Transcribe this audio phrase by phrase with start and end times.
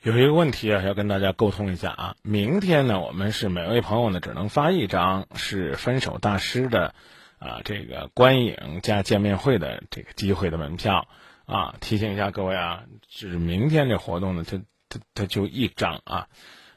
[0.00, 2.16] 有一个问题啊，要跟大家沟通一下啊。
[2.22, 6.94] 明天呢，我们是每位朋友呢只能发一张是分手大师的
[7.40, 11.08] 啊这个观影加见面会的这个机会的门票
[11.46, 11.74] 啊。
[11.80, 14.58] 提醒一下各位啊，就是明天这活动呢，它
[14.88, 16.28] 它它就一张啊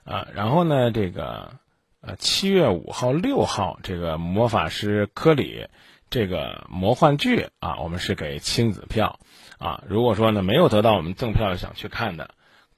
[0.03, 0.27] 啊。
[0.33, 1.59] 然后呢，这个
[2.01, 5.67] 呃七月五号、六号这个魔法师科里
[6.09, 9.19] 这个魔幻剧啊，我们是给亲子票
[9.59, 9.83] 啊。
[9.87, 12.31] 如果说呢没有得到我们赠票想去看的。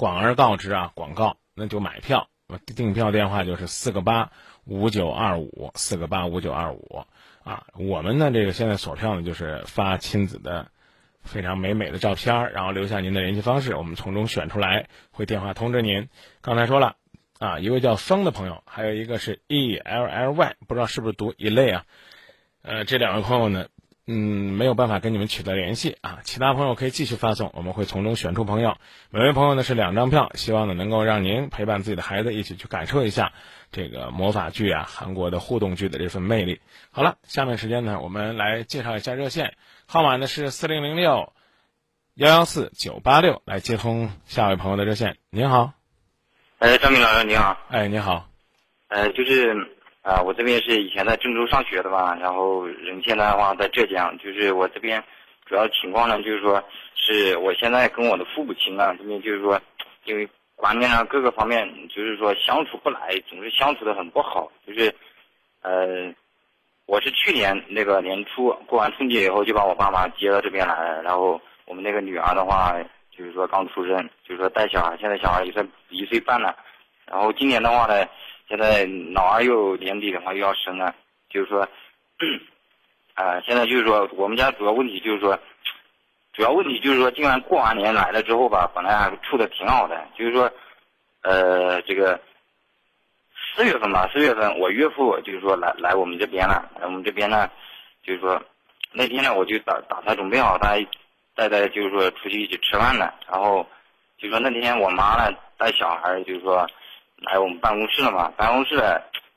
[0.03, 2.27] 广而告之啊，广告那就买票，
[2.75, 4.33] 订票电话就是四个八
[4.65, 7.05] 五九二五四个八五九二五
[7.45, 7.67] 啊。
[7.75, 10.67] 我们呢，这个现在锁票呢，就是发亲子的
[11.21, 16.09] 非常美美的照片，然后留下您的联系方式，我们从中选出来，会电话通知您。
[16.41, 16.97] 刚才说了
[17.39, 21.85] 啊，一位叫风的朋友，还有一个是 E L L Y，不知道是不是读一类啊？
[22.61, 23.67] 呃，这两位朋友呢。
[24.05, 26.19] 嗯，没有办法跟你们取得联系啊。
[26.23, 28.75] 其他朋友可以继续发送，我们会从中选出朋友。
[29.09, 33.31] 每位朋友呢是两张票，希望呢能够让您陪伴自己的孩子一起去感受一下
[33.71, 36.59] 这个魔法剧啊，韩国的互动剧的这份魅力。
[36.91, 39.55] 好了，下面时间呢，我们来介绍一下热线
[39.85, 41.31] 号码呢是四零零六
[42.15, 45.15] 幺幺四九八六，来接通下位朋友的热线。
[45.29, 45.71] 您好，
[46.59, 48.27] 哎，张明老师你好，哎，你好，
[48.89, 49.72] 呃，就是。
[50.03, 55.01] 啊，我这边是以前在郑州上学的吧，然后人现在的话在浙江，就是我这边
[55.45, 56.61] 主要情况呢，就是说
[56.93, 59.57] 是我现在跟我的父母亲啊这边就是说，
[60.03, 64.93] 因为观念啊各个方面就是说相处不来，总是相处的很不好，就是，
[65.61, 66.13] 呃，
[66.85, 72.75] 我是去年那个年初过完春节以后就把我爸妈接到这边来，然后我们那个女儿的话
[73.17, 76.53] 就是说刚出生，就是说带小孩，现在小孩也才一岁半了，
[77.05, 78.05] 然后今年的话呢。
[78.47, 80.93] 现在老二又年底的话又要生了，
[81.29, 81.61] 就是说，
[83.15, 85.39] 啊，现在就是说我们家主要问题就是说，
[86.33, 90.51] 主要问题就是说，今晚过完年来了之后吧，本来还处的挺好的，就是说，
[91.21, 92.19] 呃，这个
[93.55, 97.49] 四月份吧，四月份我岳父就是说来来我们这边了，来我们这边呢，
[98.03, 98.41] 就是说
[98.91, 100.75] 那天呢我就打打算准备好他
[101.33, 103.65] 带带就是说出去一起吃饭了，然后
[104.17, 106.67] 就说那天我妈呢带小孩就是说。
[107.23, 108.31] 来我们办公室了嘛？
[108.37, 108.75] 办公室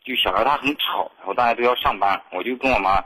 [0.05, 3.03] 就小孩他很吵，然后大家都要上班，我就跟我妈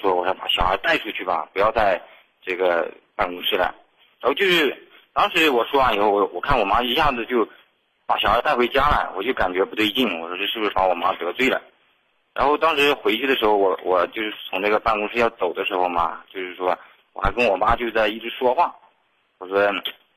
[0.00, 2.00] 说，我说把小孩带出去吧，不要在
[2.44, 3.74] 这个办公室了。
[4.20, 7.48] 然后就是当时我说完以后，我我看我妈一下子就
[8.06, 11.60] 把小孩带回家了，我就感觉不对劲，我说这是不是把我妈得罪了？
[12.34, 16.78] 然后当时回去的时候，我我就是从那个办公室要走的时候嘛，就是说
[17.12, 18.74] 我还跟我妈就在一直说话，
[19.38, 19.58] 我说，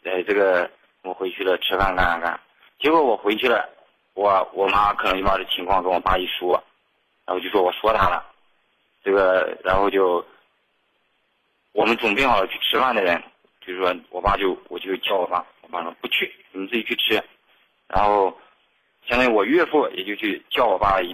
[0.04, 0.70] 哎，这个
[1.04, 2.40] 我回去了，吃饭干干干。
[2.80, 3.70] 结果我回去了。
[4.16, 6.64] 我我妈可能就把这情况跟我爸一说，
[7.26, 8.26] 然后就说我说他了，
[9.04, 10.26] 这个然后就
[11.74, 13.22] 我们准备好了去吃饭的人，
[13.60, 17.22] 就是说我爸就我就叫我爸，我爸说不去，你们自己去吃，
[17.90, 18.36] 然后
[19.06, 21.14] 相当于我岳父也就去叫我爸一，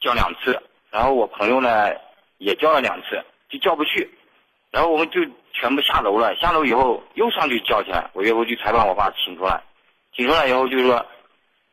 [0.00, 1.90] 叫两次，然后我朋友呢
[2.38, 4.10] 也叫了两次，就叫不去，
[4.72, 5.20] 然后我们就
[5.52, 9.62] 全部下楼了，下楼以后又上去叫起来，我岳父就才把我爸请出来，
[10.12, 11.06] 请出来以后就是说。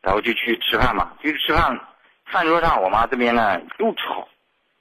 [0.02, 1.80] 然后就去吃饭嘛，就去吃饭。
[2.26, 4.26] 饭桌上，我妈这边呢又吵，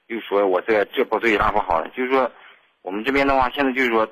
[0.07, 1.89] 又说我这这不对那不好的。
[1.89, 2.31] 就是说，
[2.81, 4.07] 我们这边的话，现在就是说，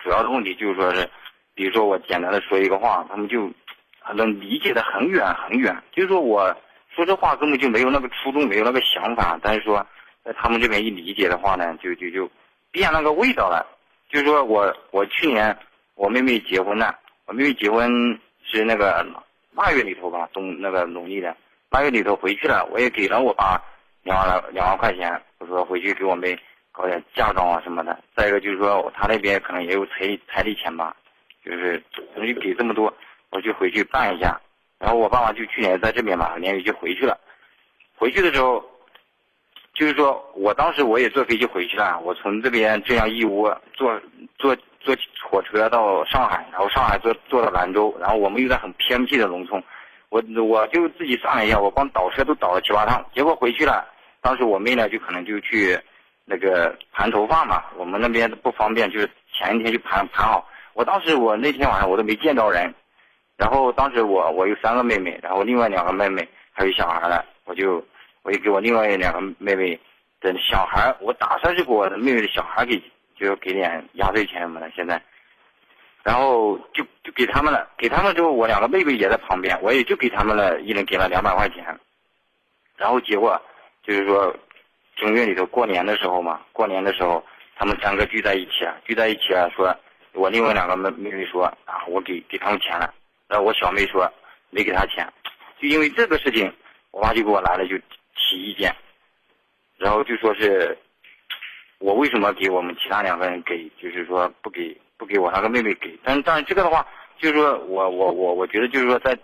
[0.00, 1.08] 主要的问题就是说是，
[1.54, 3.48] 比如说我简单的说一个话，他们就
[4.14, 5.80] 能理解的很远很远。
[5.92, 6.54] 就是说我
[6.94, 9.38] 说这话根本就没有那个初衷，没有那个想法。
[9.40, 9.86] 但是说
[10.24, 12.28] 在他们这边一理解的话呢，就就就
[12.72, 13.64] 变那个味道了。
[14.10, 15.56] 就是说我我去年
[15.94, 19.06] 我妹妹结婚了，我妹妹结婚是那个。
[19.54, 21.36] 腊月里头吧，冬那个农历的
[21.70, 23.60] 腊月里头回去了，我也给了我爸
[24.02, 26.38] 两万两万块钱，我说回去给我妹
[26.72, 27.98] 搞点嫁妆啊什么的。
[28.16, 30.94] 再一个就是说，他那边可能也有彩彩礼钱吧，
[31.44, 31.82] 就是
[32.14, 32.92] 等于给这么多，
[33.30, 34.40] 我就回去办一下。
[34.78, 37.18] 然后我爸爸就去年在这边嘛，年底就回去了。
[37.96, 38.64] 回去的时候，
[39.72, 44.00] 就是说我当时我也坐飞机回去了，我从这边浙江义乌坐
[44.36, 44.56] 坐。
[44.84, 44.94] 坐
[45.28, 49.62] 火车到上海，然后上海坐坐到兰州，然后我们又在很偏僻的农村，
[50.10, 53.84] 我我就自己算了一下，我光倒车都倒了七八趟，结果回去了，
[54.20, 55.78] 当时我妹呢就可能就去
[56.26, 60.46] 那个盘头发嘛，我们那边不方便，就是前一天就盘盘好。
[60.74, 62.72] 我当时我那天晚上我都没见着人，
[63.38, 67.82] 然后当时我我有三个妹妹，然后另外两个妹妹还有小孩了，我就
[68.22, 69.80] 我就给我另外两个妹妹
[70.20, 72.82] 的小孩，我打算是给我的妹妹的小孩给。
[73.16, 75.00] 就给点压岁钱什么的，现在，
[76.02, 81.08] 然后就就给他们了，给他们之后，我两个妹妹也在旁边，我也就给他们了，一人给了。
[81.08, 81.64] 两百块钱，
[82.76, 83.40] 然后结果
[83.82, 84.34] 就是说
[84.96, 87.24] 正月里头过年的时候嘛，过年的时候
[87.56, 89.74] 他们三个聚在一起啊，聚在一起啊，说
[90.12, 92.92] 我另外两个妹妹妹说啊，我给给他们钱了，
[93.28, 94.10] 然后我小妹说
[94.50, 95.06] 没给他钱，
[95.60, 96.52] 就因为这个事情，
[96.90, 97.66] 我妈就给我来了。
[97.66, 97.76] 就
[98.16, 98.74] 提意见，
[99.76, 100.76] 然后就说是
[101.84, 106.86] 我为什么给我们其他两个人给，就是说不给不给我那个妹妹给，但但是这个的话，
[107.18, 109.14] 就是说我我我我觉得就是说在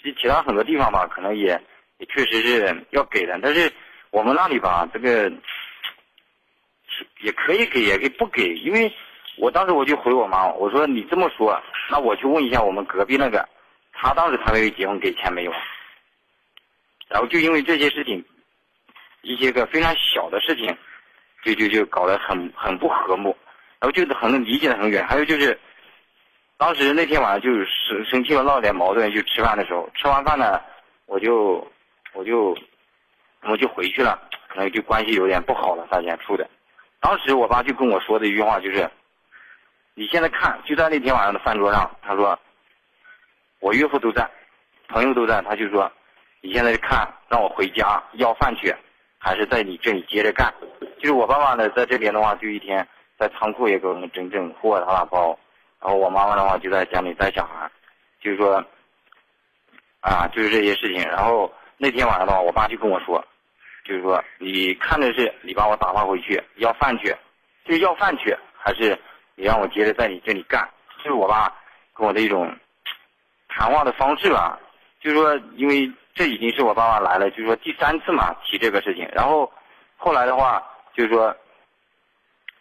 [0.00, 1.60] 其其他很多地方吧，可能也
[1.98, 3.72] 也确实是要给的，但是
[4.10, 5.28] 我们那里吧，这个
[7.22, 8.92] 也可以给，也可以不给，因为
[9.36, 11.60] 我当时我就回我妈，我说你这么说，
[11.90, 13.48] 那我去问一下我们隔壁那个，
[13.92, 15.52] 他当时他妹妹结婚给钱没有？
[17.08, 18.24] 然后就因为这些事情，
[19.22, 20.76] 一些个非常小的事情，
[21.46, 23.36] 就就就搞得很很不和睦，
[23.78, 25.06] 然后就很理解的很远。
[25.06, 25.56] 还有就是，
[26.56, 30.60] 当时那天晚上就生生气了，闹点矛盾，就吃饭的时候，吃完饭呢，
[31.06, 31.64] 我就
[32.14, 32.56] 我就
[33.42, 36.50] 我就回去了，可能就关系有点不好了，大家处的。
[36.98, 38.90] 当时我爸就跟我说的一句话就是
[39.94, 42.36] ：“你现在看，就在那天晚上的饭桌上，他说，
[43.60, 44.28] 我岳父都在，
[44.88, 45.88] 朋友都在，他就说，
[46.40, 48.74] 你现在看，让我回家要饭去，
[49.18, 50.52] 还是在你这里接着干？
[50.98, 52.86] 就是我爸爸呢，在这边的话，就一天
[53.18, 55.38] 在仓库也给我们整整货打打包，
[55.80, 57.70] 然后我妈妈的话就在家里带小孩，
[58.20, 58.64] 就是说，
[60.00, 61.02] 啊，就是这些事情。
[61.08, 63.24] 然后那天晚上的话，我爸就跟我说。”
[63.86, 67.14] 就是说，你看的是你把我打发回去要饭去，
[67.64, 68.98] 就是要饭去，还是
[69.36, 70.68] 你让我接着在你这里干？
[70.98, 71.54] 就是我爸
[71.94, 72.52] 跟我的一种
[73.46, 74.58] 谈话的方式吧。
[75.00, 79.08] 就是说，因为这已经是我爸爸来了，就是说第三次嘛提这个事情。
[79.14, 79.48] 然后
[79.96, 80.60] 后来的话，
[80.96, 81.36] 就是说，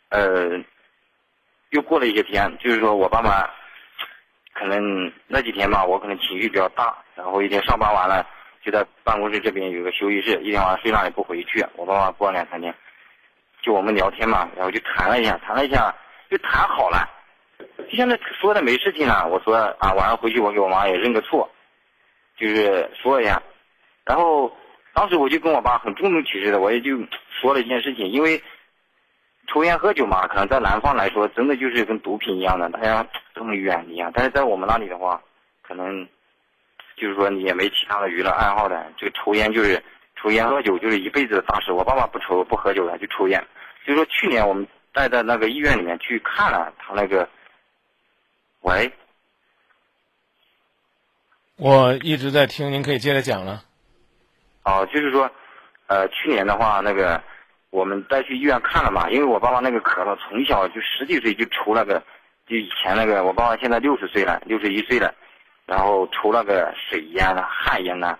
[0.10, 0.62] 呃，
[1.70, 3.50] 又过了一些天，就是说我爸妈
[4.54, 8.28] 可能那几天吧，我可能情绪比较大，然后一天上班完了。
[8.62, 11.64] 就在办公室这边有个休息室，一天晚上睡那里不回去。
[11.76, 12.74] 我爸妈过了两三天，
[13.62, 15.94] 就我们聊天嘛，然后就谈了一下，谈了一下，
[16.32, 17.08] 就谈好了。
[17.78, 21.48] 就现在说的没事情了，我说啊，晚上回去我给我妈也认个错，
[22.38, 23.40] 就是说一下。
[24.04, 24.52] 然后
[24.96, 26.98] 当时我就跟我爸很郑重其事的，我也就
[27.30, 28.42] 说了一件事情，因为
[29.48, 33.06] 抽烟喝酒嘛，可能在南方来说，真的就是跟毒品一样的，大家
[33.36, 34.10] 都很远离啊。
[34.12, 35.22] 但是在我们那里的话，
[35.62, 36.08] 可能。
[36.98, 39.84] 就是说你也没其他的娱乐爱好的，这个抽烟就是
[40.16, 41.74] 抽烟喝酒就是一辈子的大事。
[41.74, 43.46] 我爸爸不抽不喝酒的，就抽烟。
[43.86, 47.28] 就是说去年我们带在那个医院里面去看了他那个，
[48.62, 48.90] 喂，
[51.58, 53.62] 我一直在听，您可以接着讲了。
[54.66, 55.32] 哦，就是说，
[55.88, 57.22] 呃，去年的话那个
[57.70, 62.04] 我们带去医院看了嘛，因为我爸爸那个咳嗽从小就十几岁就抽那个，
[62.46, 65.14] 就以前那个我爸爸现在六十岁了，六十一岁了。
[65.68, 68.16] 然后抽那个水烟呐、旱烟呐，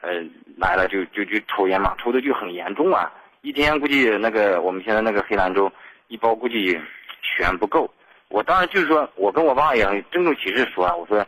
[0.00, 0.10] 呃，
[0.56, 3.10] 来了就就就抽烟嘛，抽的就很严重啊！
[3.40, 5.68] 一天估计那个我们现在那个黑兰州
[6.06, 6.80] 一包估计
[7.20, 7.92] 全不够。
[8.28, 11.26] 我当然就是说我跟我爸也很郑重其事说啊，我说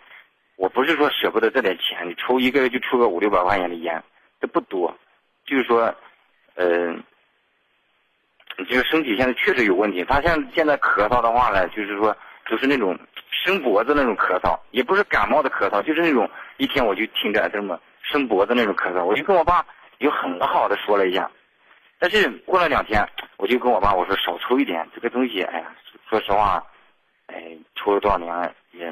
[0.55, 4.01] 我不是说舍不得这点钱，你抽一个月就抽个五六百块钱的烟，
[4.47, 4.97] 不多。
[5.45, 5.95] 就是说，
[6.55, 7.03] 嗯，
[8.59, 10.05] 你这个身体现在确实有问题。
[10.05, 12.99] 他现在现在咳嗽的话呢，就是说就是那种。
[13.45, 19.67] 伸脖子那种咳嗽，也不是感冒的咳嗽，就是那种一天我就听着这么伸脖子那种咳嗽，我就跟我爸
[19.99, 21.29] 有很好的说了一下，
[21.99, 23.07] 但是过了两天，
[23.37, 25.67] 我就跟我爸我说少抽一点，这个东西，哎呀，
[26.09, 26.65] 说实话，
[27.27, 28.91] 哎，抽了多少年，也，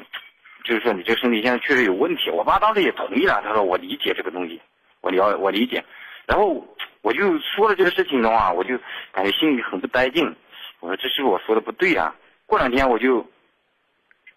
[0.65, 2.29] 就是说你这个身体现在确实有问题。
[2.29, 4.61] 我爸当时也同意了，他说我理解这个东西，
[5.03, 5.85] 我了我理解，
[6.25, 6.65] 然后
[7.03, 8.75] 我就说了这个事情的话，我就
[9.11, 10.35] 感觉心里很不待劲，
[10.79, 12.15] 我说这是不是我说的不对啊。
[12.47, 13.23] 过两天我就。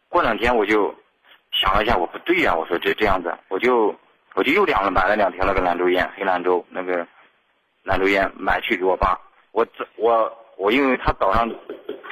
[0.09, 0.95] 过两天我就
[1.51, 3.95] 想了一下，我不对呀，我说这这样子，我就
[4.35, 7.07] 我就又两了买了两条那个兰州烟，黑兰州那个
[7.83, 9.19] 兰州烟买去给我爸。
[9.51, 11.51] 我我我因为他早上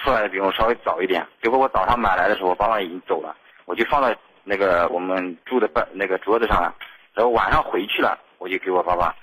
[0.03, 3.35] 出来的比我稍微早一点，结果我早上买来的时候，我爸爸已经走了，
[3.65, 6.75] 我就放在那个我们住的办那个桌子上了。
[7.15, 9.17] 然后晚上回去了，我就给我爸爸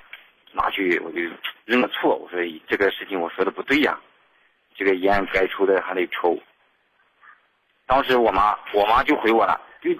[0.52, 1.20] 拿去，我就
[1.64, 4.00] 认了错，我说这个事情我说的不对呀，
[4.76, 6.36] 这个烟该抽的还得抽。
[7.86, 9.94] 当时我妈，我妈就回我了，就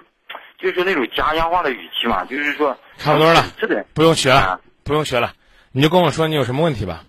[0.58, 5.32] 就是那种家乡话的语气嘛，就是说差不多了，是的，不用学了，不用学了，
[5.70, 7.04] 你就跟我说你有什么问题吧。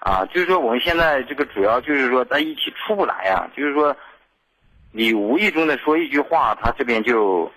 [0.00, 3.96] 啊，就是说我们现在这个主要就是说在一起出不来呀，就是说
[4.92, 7.50] 你无意中的说一句话，他这边就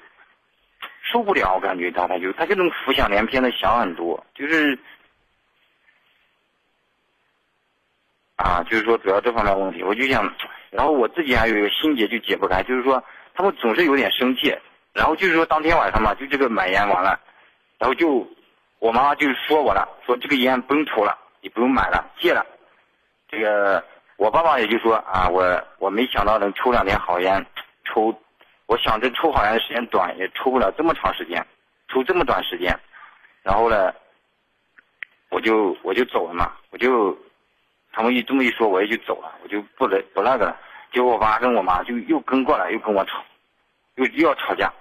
[1.11, 4.77] 受不了，我感觉他他就他就能浮想联翩的想很多，就是
[8.35, 10.33] 啊，就是说主要这方面问题，我就想。
[10.71, 14.55] 然后我自己还有一个心结就解不开，就是说他们总是有点生气，
[14.93, 17.19] 然后就是说当天晚上嘛，就这个买烟完了，
[17.79, 18.27] 然后就
[18.77, 22.45] 我妈就说我了，说这个烟不用抽了，你不用买了，戒了。
[23.27, 23.83] 这个
[24.17, 27.43] 我爸爸也就说啊，我我没想到能抽两天好烟，
[27.83, 28.13] 抽
[28.69, 31.43] 我想这抽好像时间短，也抽不了这么长时间，
[31.87, 32.71] 抽这么短时间，
[33.41, 33.91] 然后呢，
[35.29, 37.17] 我就我就走了嘛，我就
[37.91, 40.55] 他们一这么一说，我也就走了，我就不能不那个了。
[40.93, 43.25] 结果我爸跟我妈就又跟过来，又跟我吵，
[43.95, 44.71] 又又要吵架，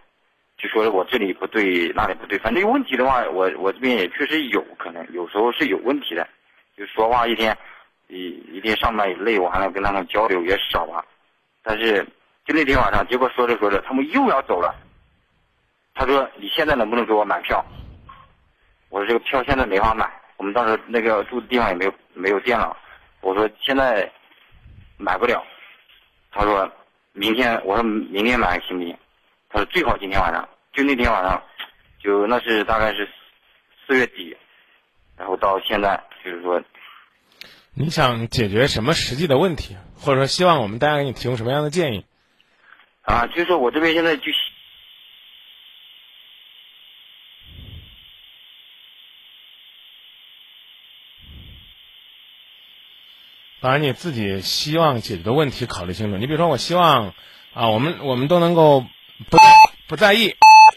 [0.58, 2.38] 就说我这里不对，那里不对。
[2.40, 6.28] 反正有问题的话，我我这边也确实有可能，有时候是有问题的。
[6.76, 7.56] 就说话一天，
[8.08, 11.02] 一一天上班也累，完了跟他们交流也少吧。
[11.62, 12.06] 但是。
[12.48, 14.74] 就那天晚上，结果说着说着，他们又要走了。
[15.94, 17.62] 他说：“你现在能不能给我买票？”
[18.88, 22.74] 我说：“这个票现在没法买，我们当时那个住的地方也没有没有电脑。”
[23.20, 24.10] 我说：“现在
[24.96, 25.44] 买不了。”
[26.32, 26.72] 他说
[27.12, 28.96] ：“明天。”我说：“明天买行不行？”
[29.50, 31.42] 他说：“最好今天晚上。”就那天晚上，
[32.02, 33.06] 就那是大概是
[33.86, 34.34] 四月底，
[35.18, 36.62] 然后到现在就是说，
[37.74, 42.06] 你想解决什么实际的问题，或者说希望我们大家给你提供什么样的建议？
[43.08, 44.24] 啊，就是我这边现在就，
[53.60, 56.18] 把你自己希望解决的问题考虑清楚。
[56.18, 57.14] 你比如说，我希望
[57.54, 59.38] 啊，我们我们都能够不
[59.86, 60.34] 不在意，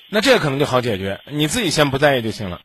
[0.07, 1.19] 那这个可能就好解决。
[1.25, 2.61] 你自己先不在意就行了。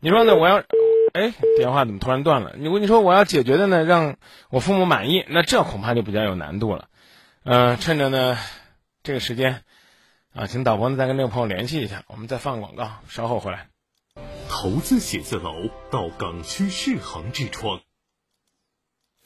[0.00, 0.34] 你说呢？
[0.34, 0.64] 我要，
[1.12, 2.54] 哎，电话怎么突然断了？
[2.56, 4.16] 你我你说，我要解决的呢，让
[4.48, 6.88] 我父母满意，那这恐怕就比较有难度了。
[7.44, 8.38] 嗯，趁着呢
[9.02, 9.64] 这个时间。
[10.32, 13.68] 啊，请导播呢再跟这个朋友联系一下，我们再放广告，稍后回来。
[14.48, 17.80] 投资写字楼到港区世行痔疮。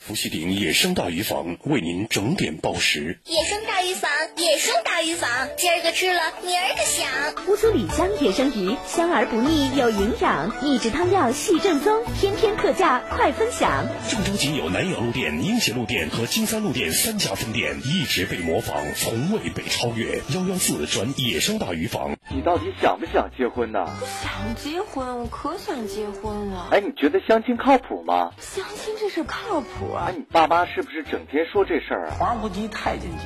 [0.06, 3.18] 伏羲鼎野生大鱼坊为您整点报时。
[3.25, 7.46] 野生大鱼坊，野生大鱼坊，今儿个吃了，明儿个想。
[7.46, 13.87] 乌苏里江野生鱼，香而不腻，有营养，秘制汤料细正宗，天天特价，快分享。
[14.11, 20.20] 郑州仅有南阳路店、宁协路店和金三路店三家分店，一直被模仿，从未被超越。
[20.34, 22.14] 幺幺四转野生大鱼坊。
[22.28, 23.78] 你到底想不想结婚呢？
[24.02, 26.68] 我想结婚，我可想结婚了。
[26.73, 28.34] 哎，你觉得相亲靠谱吗？
[28.38, 29.93] 相亲这事靠谱。
[29.94, 32.16] 哎，你爸妈是不是整天说这事儿啊？
[32.18, 33.24] 皇上不急太监急，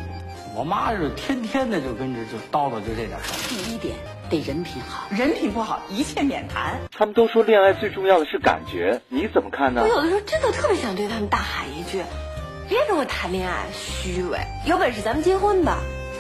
[0.56, 3.36] 我妈是天天的就跟着就叨叨就这点事儿。
[3.48, 3.96] 第一点
[4.28, 6.80] 得人品好，人品不好一切免谈。
[6.90, 9.82] 他们都说恋爱最重要的是感觉，你怎么看呢？
[9.82, 12.02] 我有的时候真的特别想对他们大喊一句：
[12.68, 14.38] 别跟我谈恋爱，虚伪！
[14.66, 15.78] 有本事咱们结婚吧。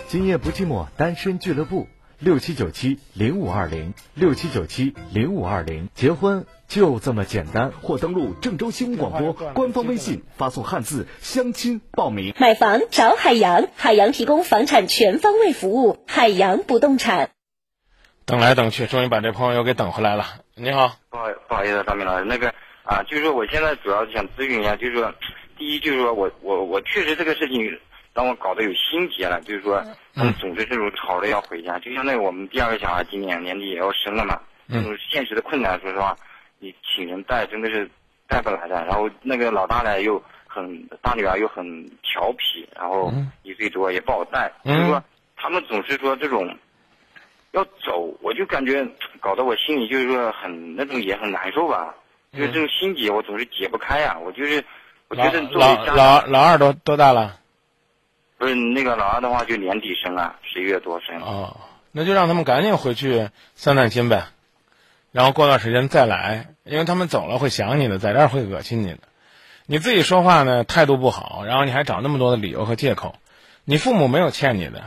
[0.08, 1.86] 今夜不寂寞，单身俱乐部
[2.20, 6.46] 六七九七零五二零六七九七零五二零，结婚。
[6.66, 12.34] 就这么简单，或登录郑州新闻广播官方微信，发送汉字“相亲”报名。
[12.38, 17.30] 买房找海洋，海洋提供房产全方位服务，海洋不动产。
[18.26, 20.26] 等来等去，终于把这朋友又给等回来了。
[20.56, 25.14] 你好，不好不好意思，张明老师，那个啊，就是说我现在主要是想咨询一下，就是说，
[25.56, 27.78] 第一就是说我我我确实这个事情
[28.18, 29.80] 让我搞得有心结了，就是说，
[30.12, 36.16] 他们，总是这种吵着要回家，就像那个我们第二个小孩今年年底也要生了嘛，这种现实的困难，说实话。
[36.58, 37.88] 你请人带真的是
[38.26, 41.64] 带不来的，然后那个老大呢又很大女儿又很
[42.02, 43.12] 调皮，然后
[43.44, 45.00] 一岁多也不好带，所以说
[45.36, 46.52] 他们总是说这种
[47.52, 48.84] 要走，我就感觉
[49.20, 51.94] 搞得我心里就是说很那种也很难受吧，
[52.32, 54.64] 就是这种心结我总是解不开呀，我就是
[55.06, 57.36] 我觉得作为老老老二多多大了？
[58.38, 61.20] 不是那个老二的话就年底生啊，十一月多生。
[61.20, 61.56] 哦，
[61.92, 64.28] 那就让他们赶紧回去散散心呗。
[65.10, 68.98] 然后过段时间再来，因为他们走了会想你的，在这儿会恶心你的。
[69.66, 73.16] 你自己说话呢态度不好，然后你还找那么多的理由和借口。
[73.64, 74.84] 你父母没有欠你的，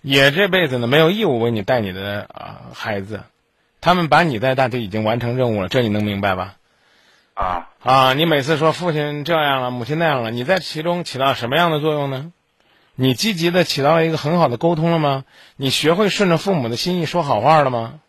[0.00, 3.24] 也这辈子呢没有义务为你带你的啊孩子。
[3.80, 6.54] 他们把你带大就已经完成任务了，这你能明白吧？
[7.34, 8.14] 啊啊！
[8.14, 12.32] 你每次说父亲这样了，母亲那样了，你在其中起到什么样的作用呢？
[12.96, 15.24] 你积极的起到了一个很好的沟通了吗？
[15.56, 18.00] 你学会顺着父母的心意说好话了吗？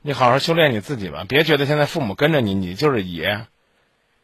[0.00, 3.46] 你好好修炼你自己吧，别觉得现在父母跟着你，你就是爷。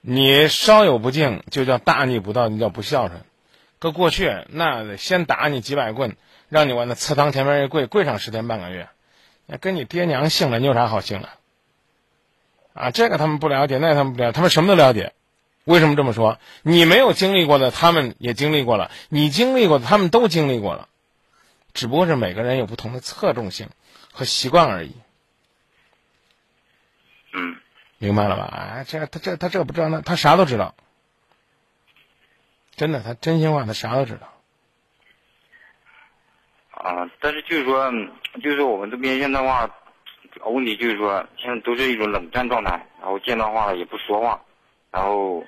[0.00, 3.20] 你稍有不敬，就叫大逆不道，你叫不孝顺。
[3.80, 6.16] 搁过去，那得先打你几百棍，
[6.48, 8.88] 让你往那祠堂前面一跪，跪上十天半个月。
[9.46, 11.28] 那跟你爹娘姓了，你有啥好姓的？
[12.74, 15.12] 啊，这个他们不了解，那他们不了解，他们什么都了解。
[15.64, 16.38] 为什么这么说？
[16.62, 20.88] 你没有经历过的，他们也经历过了；你经历过的，他们都经历过了。
[21.73, 23.69] 只不过是每个人有不同的侧重性
[24.12, 24.92] 和习惯而已。
[27.33, 27.57] 嗯，
[27.99, 28.42] 明白了吧？
[28.42, 30.75] 啊，这他这他这不知道，那他啥都知道。
[32.75, 34.28] 真的，他真心话，他啥都知道。
[36.71, 37.90] 啊，但是就是说，
[38.42, 39.71] 就是说我们这边现在话，
[40.45, 44.42] 问题就是说，现在都是一种冷战状态，然后见到话也不说话，
[44.90, 45.45] 然后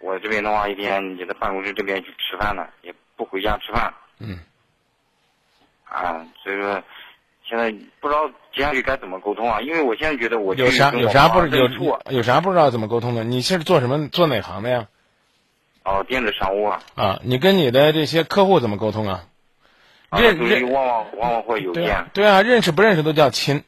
[0.00, 3.92] 我这边的话，一天也在办公室这边去吃饭了，也不回家吃饭。
[4.18, 4.38] 嗯。
[5.84, 6.82] 啊，所以说
[7.44, 13.24] 现在不知道接下去该怎么沟通啊，因为我现在觉得我有啥有啥不爸妈认错有有啥不知道怎么沟通的？
[13.24, 14.86] 你是做什么做哪行的呀？
[15.84, 19.24] 哦，电子商务啊，啊，你跟你的这些客户怎么沟通啊？
[20.10, 23.64] 啊认就是认往往往往会邮件对啊，认识不认识都叫亲。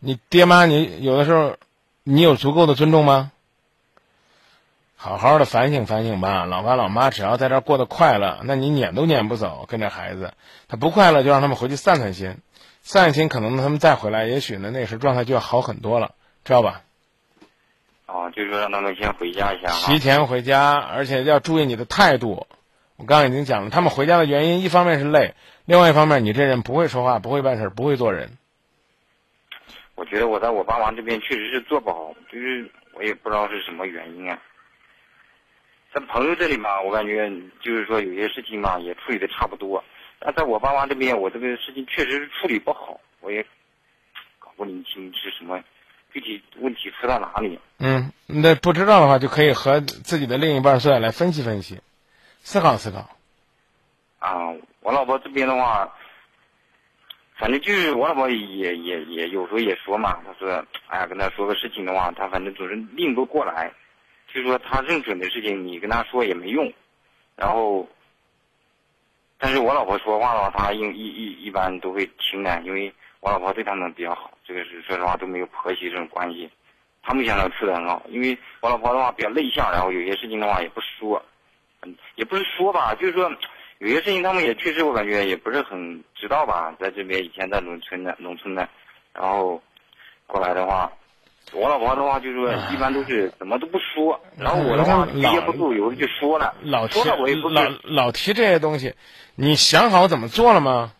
[0.00, 1.56] 你爹妈，你有的时候，
[2.02, 3.30] 你有足够的尊重吗？
[5.04, 10.32] 好好的反省反省吧，老爸老妈只要在这儿过得快乐，那你撵都撵不走，跟着孩子，
[10.68, 12.36] 他不快乐就让他们回去散散心，
[12.82, 16.82] 散散心，可能他们再回来，也许呢那时候状态就要好很多了，知道吧？
[18.06, 19.98] 哦，就是说让他们先回家一下哈提。
[19.98, 22.46] 前回家，而且要注意你的态度。
[22.96, 28.38] 我刚刚已经讲了，他们回家的原因，一方面是累，另外一方面你这人不会说话，不会办事，不会做人。
[29.96, 34.38] 我觉得我在我爸妈这边确实是做不好，就是我也不知道是什么原因啊。
[35.94, 37.30] 在朋友这里嘛，我感觉
[37.60, 39.84] 就是说有些事情嘛也处理的差不多，
[40.18, 43.44] 但在我爸妈这边，我这个事情确实是处理不好，我也
[44.38, 45.62] 搞不明清是什么
[46.12, 47.58] 具体问题出在哪里。
[47.78, 51.78] 嗯，那不知道的话，就可以和自己的另一半坐下来分析分析，
[52.42, 53.10] 思考思考。
[54.18, 55.92] 啊，我老婆这边的话，
[57.36, 63.70] 反正就是我老婆也也也有时候也说嘛，她说，哎呀，跟她说个事情的话，她反正总是拧不过来，
[64.32, 66.72] 就是说他认准的事情，你跟他说也没用，
[67.36, 67.88] 然后，
[69.38, 76.50] 但是我老婆说话的话，他一一一一般都会听的，因为我老婆对他们比较好，这个是说实话都没有婆媳这种关系，
[77.02, 81.22] 他们现在处的很好，因为我老婆的话比较内向，然后有些事情的话也不说，
[81.82, 83.30] 嗯，也不是说吧，就是说。
[83.78, 88.68] 有些事情他们也确实，我感觉也不是很知道吧，在这边以前在农村的，农村的，
[89.12, 89.60] 然后
[90.24, 90.88] 过来的话，
[91.54, 98.94] 我老婆的话就是说一般都是怎么都不说，然后我的话憋不住，有的就说了，老说了我也不老老提这些东西，
[99.34, 100.92] 你想好怎么做了吗？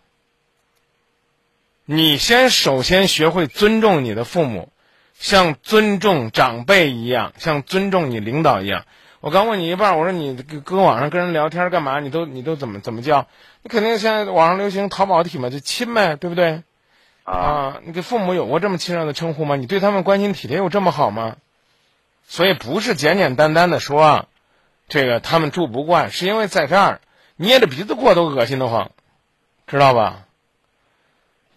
[1.84, 4.68] 你先首先学会尊重你的父母，
[5.14, 8.84] 像尊重长辈一样，像尊重你领导一样。
[9.20, 12.00] 我刚问你一半，我说你搁搁网上跟人聊天干嘛？
[12.00, 13.26] 你都你都怎么怎么叫？
[13.62, 16.62] 你肯定现在网上流行淘宝体嘛，就亲呗，对不对？
[17.24, 19.56] 啊，你给父母有过这么亲热的称呼吗？
[19.56, 21.36] 你对他们关心体贴有这么好吗？
[22.26, 24.26] 所以不是简简单单的说，
[24.88, 27.00] 这个他们住不惯，是因为在这儿
[27.36, 28.90] 捏着鼻子过都恶心的慌，
[29.66, 30.26] 知道吧？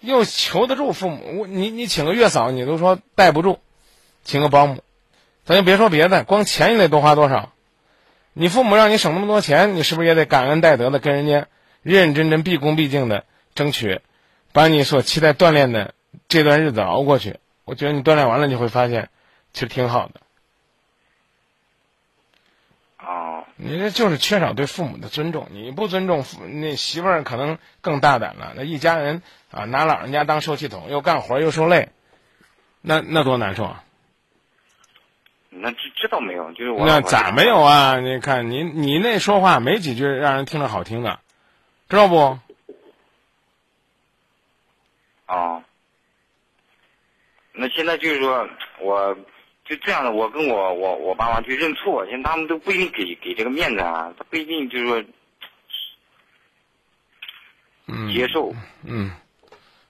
[0.02, 3.60] 又求得住父母，我你你请个月嫂，你都说带不住，
[4.24, 4.84] 请个保姆，
[5.46, 7.52] 咱就别说别的，光钱你得多花多少？
[8.34, 11.48] 你父母让你省那么多钱，你是不是也得感恩戴德的跟人家
[11.82, 13.24] 认认真真、毕恭毕敬的
[13.56, 14.02] 争取，
[14.56, 15.94] 把你所期待锻炼的
[16.30, 17.40] 这段日子熬过去？
[17.66, 19.10] 我觉得你锻炼完了，你会发现
[19.52, 20.22] 其实挺好的。
[23.06, 25.50] 哦，你这就是缺少对父母的尊重。
[25.52, 28.54] 你不尊重父，那媳妇儿可能更大胆了。
[28.56, 31.90] 那一家人啊，拿老人家当受气筒，又干活又受累，
[32.80, 33.84] 那那多难受啊！
[35.50, 38.00] 那这这倒没有，就是我那咋没有啊？
[38.00, 41.20] 你看你你那说话没几句让人听着好听的，
[41.90, 42.40] 知道不？
[45.28, 45.64] 哦，
[47.54, 48.48] 那现在就是说，
[48.80, 49.16] 我
[49.66, 55.04] 就这样的，我跟我我我爸妈去认错，现在他们都不一定给给这个面子啊，他不一定就是说
[57.88, 58.54] 嗯，接受。
[58.84, 59.12] 嗯，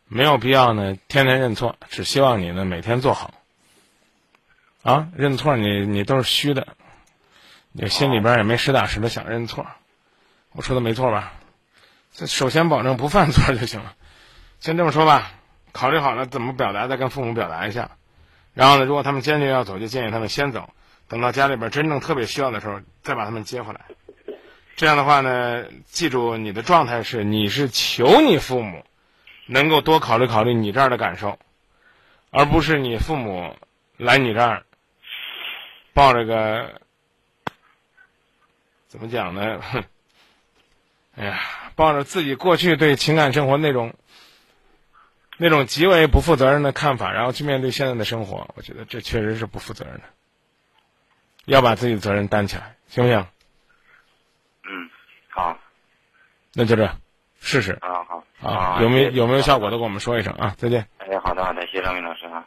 [0.07, 3.33] 没有必要呢，天天认错，只希望你呢每天做好。
[4.83, 6.77] 啊，认错你你都是虚的，
[7.71, 9.65] 你心里边也没实打实的想认错。
[10.51, 11.33] 我说的没错吧？
[12.13, 13.95] 这首先保证不犯错就行了。
[14.65, 15.31] 先这么说吧，
[15.73, 17.91] 考虑好了怎么表达，再跟父母表达一下。
[18.55, 20.71] 然后呢，如果他们坚决要走，就建议他们先走，
[21.07, 23.81] 等到家里边真正特别需要的时候，再把他们接回来。
[24.75, 28.83] 这样的话呢，记住你的状态是，你是求你父母
[29.45, 31.37] 能够多考虑考虑你这儿的感受，
[32.31, 33.55] 而不是你父母
[33.97, 34.63] 来你这儿
[35.93, 36.81] 抱着个
[38.87, 39.61] 怎么讲呢？
[39.61, 39.83] 哼，
[41.17, 41.39] 哎呀，
[41.75, 43.93] 抱着自己过去对情感生活那种
[45.37, 50.03] 那种极为不负责任的看法，然后去面对现在的生活，我觉得这确实是不负责任的。
[51.45, 53.27] 要把自己的责任担起来，行不行？
[54.63, 54.89] 嗯，
[55.29, 55.57] 好。
[56.53, 56.89] 那就这，
[57.39, 57.73] 试试。
[57.81, 58.23] 啊，好。
[58.41, 60.55] 啊，有没有有没有效果的，跟我们说一声啊！
[60.57, 60.87] 再见。
[60.97, 62.45] 哎，好的好的，谢谢张明老师啊。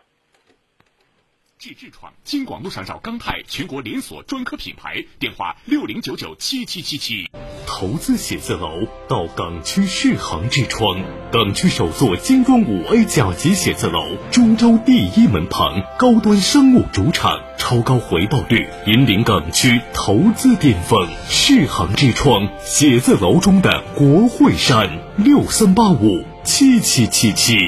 [1.59, 7.29] 至痔疮，经广路上找钢泰全国连锁专科品牌，电话六零九九七七七七。
[7.67, 21.09] 投资写字楼到港区世行痔疮，港区首座精装五 A 甲级写字楼，中州第一门旁，高端商务主场，超高回报率，引领港区投资巅峰。
[21.29, 27.59] 世行痔疮写字楼中的国会山，六三八五七七七七。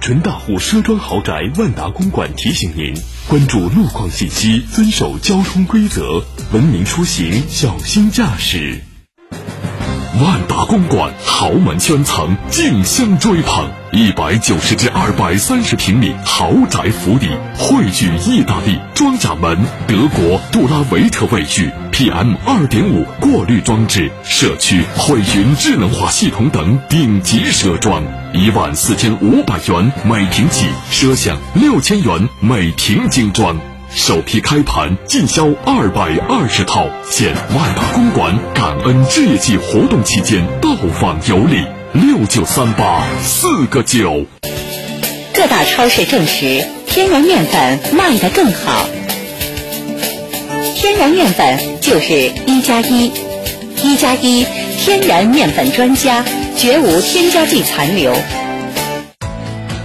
[0.00, 2.94] 纯大户奢装豪宅万达公馆提醒您：
[3.26, 8.82] 关注路况信息，遵守交通规则，文明出行，小心驾驶。
[10.20, 28.00] 万达公馆豪门圈层竞相追捧，一百九十至二百三十平米豪宅府邸汇聚意大利装甲门、德国杜拉维特卫浴、PM 二点五过滤装置、社区汇云智能化系统等顶级奢装，
[28.32, 33.73] 一万四千五百元每平起，奢享六千元每平精装。
[33.96, 44.26] 首批开盘尽销二百二十套，现万达公馆感恩置业季活动期间到访有礼，六九三八四个九。
[45.32, 48.84] 各大超市证实，天然面粉卖得更好。
[50.74, 53.12] 天然面粉就是一加一，
[53.80, 54.44] 一加一
[54.80, 56.24] 天然面粉专家，
[56.58, 58.12] 绝无添加剂残留。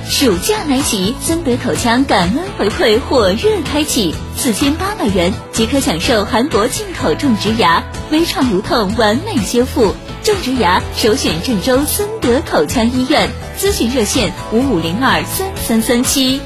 [0.09, 9.93] 暑假来袭，森德口腔感恩回馈火热开启，四千八百元即可享受韩国进口种植牙，微创无痛完美修复。
[10.23, 16.41] 种植牙首选郑州森德口腔医院，咨询热线五五零二三三三七。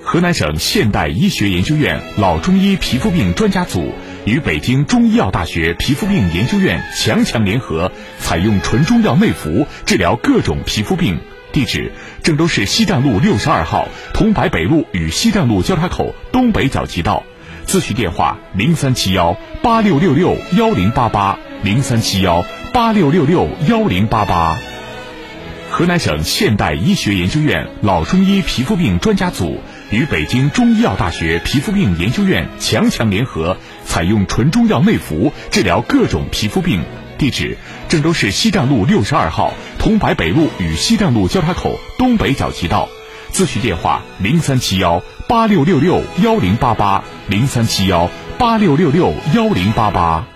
[0.00, 3.90] 河南省现代医学研究院老中医皮肤病专家组。
[4.24, 11.18] 与北京中医药大学皮肤病研究院强强联合，采用纯中药内服治疗各种皮肤病。
[11.52, 17.22] 地址：郑州市西站路六十二号桐柏北路与西站路交叉口东北角街道。
[17.66, 24.56] 咨询电话：零三七幺八六六六幺零八八零三七幺八六六六幺零八八。
[25.70, 29.60] 河南省现代医学研究院老中医皮肤病专家组。
[29.90, 36.82] 与北京中医药大学皮肤病研究院强强联合，采用纯中药内服治疗各种皮肤病。
[37.16, 37.56] 地址：
[37.88, 42.88] 郑州市西站路六十二号桐柏北路与西站路交叉口东北角街道。
[43.32, 50.33] 咨询电话：零三七幺八六六六幺零八八零三七幺八六六六幺零八八。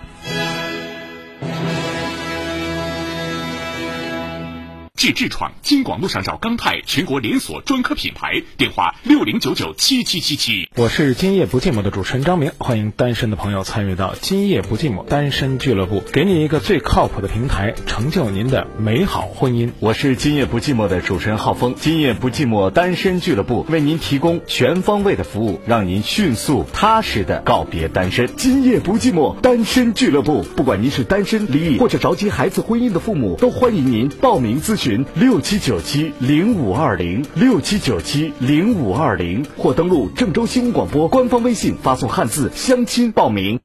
[4.98, 10.68] 治痔疮，京广路上找钢泰全国连锁专科品牌，电话六零九九七七七七。
[10.74, 19.70] 我是今夜不寂寞的主持人张明，欢迎单身的朋友参与到今夜不寂寞单身俱乐部，给你一个最靠谱的平台，成就您的美好婚姻。
[19.78, 28.28] 我是今夜不寂寞的主持人浩峰，今夜不寂寞单身俱乐部为您提供全方位的服务，让您迅速踏实的告别单身。
[28.36, 34.87] 今夜不寂寞单身俱乐部，不管您是单身、离异或者着急孩子婚姻的父母，都欢迎您报名咨询。
[34.96, 43.60] 六七九七零五二零六七九七零五二零，或登录郑州新闻广播官方微信，发送汉字“相亲”报名。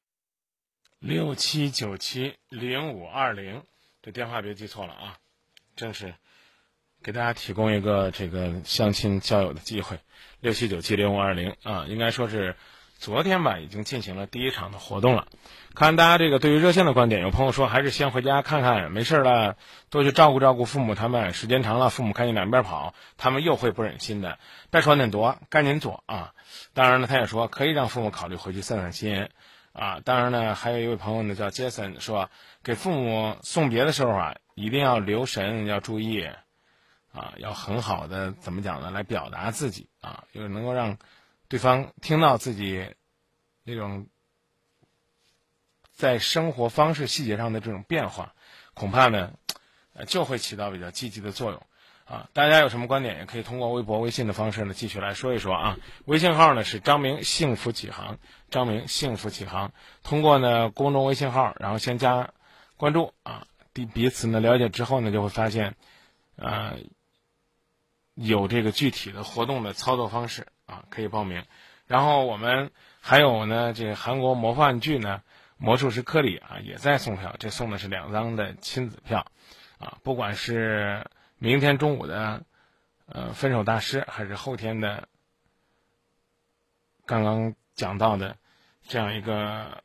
[1.00, 3.62] 六七九七零五二零，
[4.02, 5.18] 这电话别记错了啊！
[5.76, 6.14] 正是
[7.02, 10.00] 给大家提供一个这个相亲交友的机会。
[10.42, 12.56] 六七九七零五二零啊，应该说是。
[13.04, 15.28] 昨天吧，已经进行了第一场的活动了。
[15.76, 19.58] 看大家这个对于热线的观点，有朋友说还是先回家看看，没事了，
[19.90, 20.96] 多去照顾照顾父母。
[20.96, 24.40] 他们时间长了，父母看你两边跑，他们又会不忍心的。
[24.72, 26.32] 别说那多，赶紧做啊！
[26.74, 29.28] 当然了，他也说可以让父母考虑回去散散心
[29.74, 30.00] 啊。
[30.06, 32.30] 当然呢，还有一位朋友呢叫杰森，说
[32.64, 36.26] 给父母送别的时候啊，一定要留神，要注意
[37.12, 38.92] 啊，要很好的怎么讲呢？
[38.92, 40.98] 来表达自己啊，就是能够让。
[41.54, 42.96] 对方听到自己
[43.64, 44.08] 那种
[45.92, 48.34] 在生活方式细节上的这种变化，
[48.74, 49.34] 恐怕呢，
[50.08, 51.62] 就会起到比较积极的作用
[52.06, 52.28] 啊！
[52.34, 55.78] 大家有什么观点，也可以通过微博、微信的方式呢，继续来说一说啊。
[56.06, 58.18] 微信号呢是张明幸福启航，
[58.50, 59.74] 张明幸福启航。
[60.02, 62.32] 通过呢公众微信号，然后先加
[62.78, 65.76] 关注啊，彼彼此呢了解之后呢，就会发现
[66.36, 66.74] 啊
[68.16, 70.48] 有这个具体的活动的操作方式。
[70.66, 71.44] 啊，可以报名。
[71.88, 72.72] 然后我们
[73.02, 75.22] 还有呢，这个韩国魔幻剧呢，
[75.58, 77.36] 《魔术师科里》啊，也在送票。
[77.38, 79.28] 这送的是两张的亲子票，
[79.78, 81.06] 啊，不管是
[81.38, 82.46] 明天中午的
[83.08, 85.10] 呃分手大师，还是后天的
[87.06, 88.38] 刚刚讲到的
[88.88, 89.84] 这样一个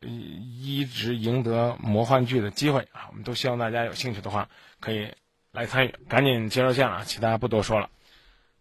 [0.00, 4.48] 一直赢得魔幻剧的机会啊，我们都希望大家有兴趣的话
[4.80, 5.12] 可以
[5.56, 5.94] 来参与。
[6.06, 7.88] 赶紧接热线了，其他不多说了。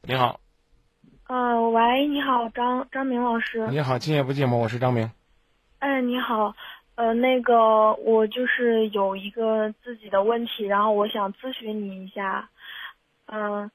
[0.04, 0.40] 你好。
[1.28, 3.68] 呃，喂，你好，张张明老师。
[3.68, 5.12] 你好，今夜不寂寞，我是张明。
[5.80, 6.56] 哎，你好，
[6.96, 12.48] 呃，那个我就是有一个自己的问题，然后我想咨询你一下。
[13.26, 13.70] 嗯，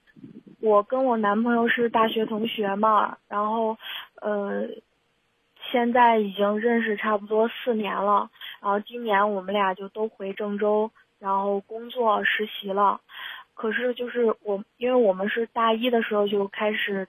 [0.62, 3.76] 我跟我男朋友是大学同学嘛，然后
[4.22, 4.66] 呃，
[5.70, 8.30] 现在已经认识差不多四年了，
[8.62, 13.00] 然后今年我们俩就都回郑州然后工作实习了。
[13.54, 17.06] 可是就是我，因为我们是大一的时候就开始，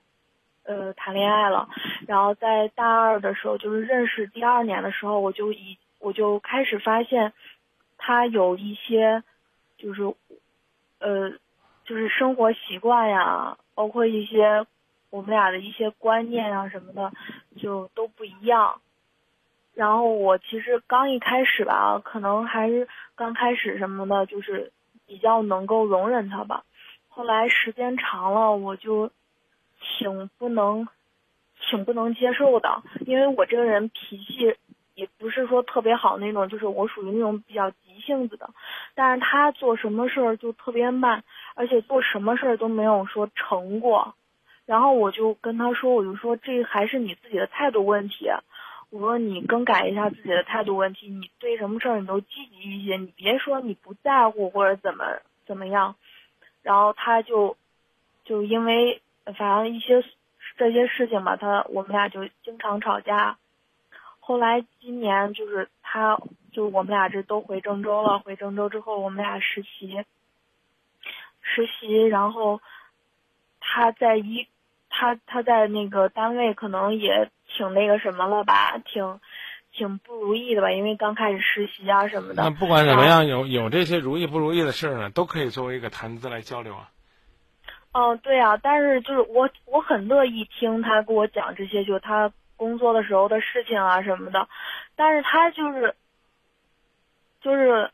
[0.63, 1.69] 呃，谈恋爱了，
[2.07, 7.31] 然后在大二的时候，就是认识第二年的时候，我就已我就开始发现，
[7.97, 9.23] 他有一些，
[9.77, 10.13] 就是，
[10.99, 11.31] 呃，
[11.85, 14.65] 就是生活习惯呀，包括一些
[15.09, 17.13] 我们俩的一些观念啊什么的，
[17.57, 18.81] 就都不一样。
[19.73, 24.71] 然后我其实刚一开始吧，可能还是刚开始什么的，就是。
[25.07, 26.63] 比较能够容忍他吧，
[27.09, 29.11] 后来时间长了，我就
[29.81, 30.87] 挺不能，
[31.59, 32.81] 挺不能接受的。
[33.05, 34.55] 因为我这个人脾气
[34.95, 38.51] 也不是说特别好那种，就是我属于那种比较急性子的。
[38.95, 44.15] 但是他做什么事儿就特别慢，而且做什么事儿都没有说成过。
[44.65, 48.29] 然后我就跟他说，我就说这还是你自己的态度问题。
[48.91, 55.95] 我说你更改一下自己的态度问题，你对什么事儿你都积极一些，你别说你不在乎或者怎么怎么样。
[56.61, 57.55] 然后他就
[58.25, 59.01] 就因为
[59.37, 60.03] 反正一些
[60.57, 63.37] 这些事情吧，他我们俩就经常吵架。
[64.19, 66.19] 后来今年就是他
[66.51, 70.03] 就我们俩这都回郑州了，回郑州之后我们俩实习，
[71.41, 72.59] 实习然后
[73.61, 74.47] 他在一
[74.89, 77.31] 他他在那个单位可能也。
[77.61, 79.19] 挺那个什么了吧，挺
[79.71, 82.41] 挺不如意的吧，因为刚开始实习啊什么的。
[82.41, 86.89] 那不管怎么样，有有这些如意不如意的事儿呢，都可以作为一个谈资来交流啊。
[87.93, 94.49] 哦，对啊，但是就是我我很乐意听他给我讲这些，就他工作的时候的事情啊什么的，
[94.95, 95.93] 但是他就是
[97.41, 97.91] 就是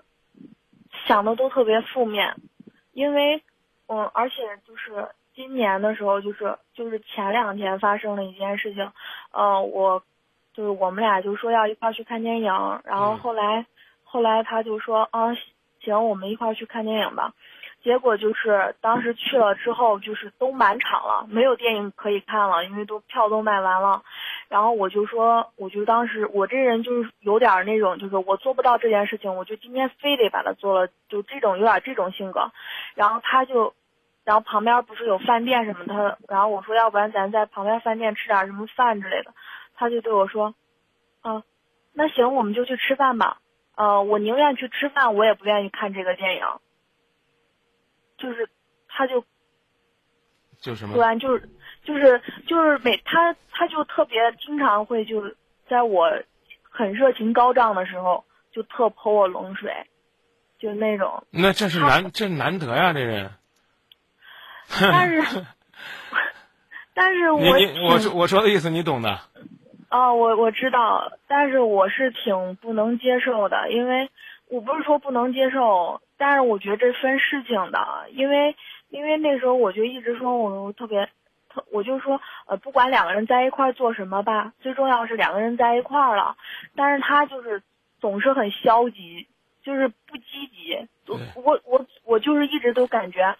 [1.06, 2.36] 想的都特别负面，
[2.93, 3.43] 因为
[3.88, 5.10] 嗯，而且就是。
[5.38, 8.91] 今年的时候，就是就是前两天发生了一件事情，
[9.32, 10.02] 呃，我
[10.52, 12.52] 就是我们俩就说要一块去看电影，
[12.84, 13.67] 然后后来
[14.04, 15.36] 后来他就说啊
[15.80, 17.34] 行，我们一块去看电影吧。
[17.84, 24.02] 结果就是当时去了之后，就是都满场了，没有电影可以看了，因为都票都卖完了。
[24.50, 32.52] 然后我就说，我就当时我这人就是有点那种，就是我做不到这件事情，我就今天非得把它做了，就这种有点这种性格。
[32.95, 33.76] 然后他就。
[34.27, 39.33] 然后旁边不是有饭店什么的，然后我说要不然咱在旁边饭店吃点什么饭之类的，
[39.73, 40.53] 他就对我说，
[41.21, 41.43] 啊，
[41.93, 43.39] 那行我们就去吃饭吧，
[43.75, 46.41] 呃，我宁愿去吃饭，我也不愿意看这个电影。
[48.17, 48.49] 就是，
[48.89, 49.23] 他就，
[50.59, 50.95] 就什么？
[50.95, 51.49] 突然就是
[51.85, 55.37] 就是就是每他他就特别经常会就是
[55.69, 56.11] 在我
[56.69, 59.71] 很热情高涨的时候就特泼我冷水，
[60.59, 61.23] 就那种。
[61.29, 63.31] 那这是难这难得呀，这人。
[64.69, 65.45] 但是，
[66.93, 69.19] 但是我我我说的意思你懂的。
[69.89, 74.10] 哦，我我知道，但是我是挺不能接受的，因为
[74.49, 78.56] 我不是说不能接受，但是我觉得这分事情的，因为
[78.89, 81.06] 因为那时候我就一直说我特别
[81.49, 86.36] 特，我就说呃，不管两个人在一块做什么吧，最重要是两个人在一块了，
[86.75, 87.63] 但是他就是
[88.01, 89.25] 总是很消极，
[89.63, 90.86] 就是不积极，
[91.36, 93.38] 我我我就是一直都感觉。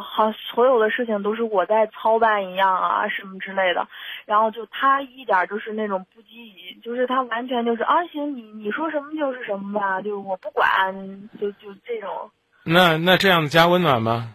[0.00, 3.86] 好，所有的事情都是我在操办一样啊，什么之类的。
[4.24, 12.30] 然后就他一点就是那种不积极，就是他完全就是啊，行，你你说什么就是什么吧，就我不管，就就这种。
[12.64, 14.34] 那那这样加温暖吗？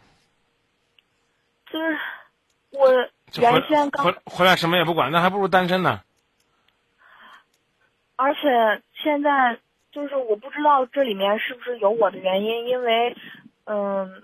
[1.72, 1.98] 就是
[2.72, 2.90] 我
[3.40, 6.02] 原先刚回回来什么也不管，那还不如单身呢。
[8.16, 9.58] 而且现在
[9.92, 13.16] 就是我不知道这里面是不是有我的原因，因为
[13.66, 14.24] 嗯。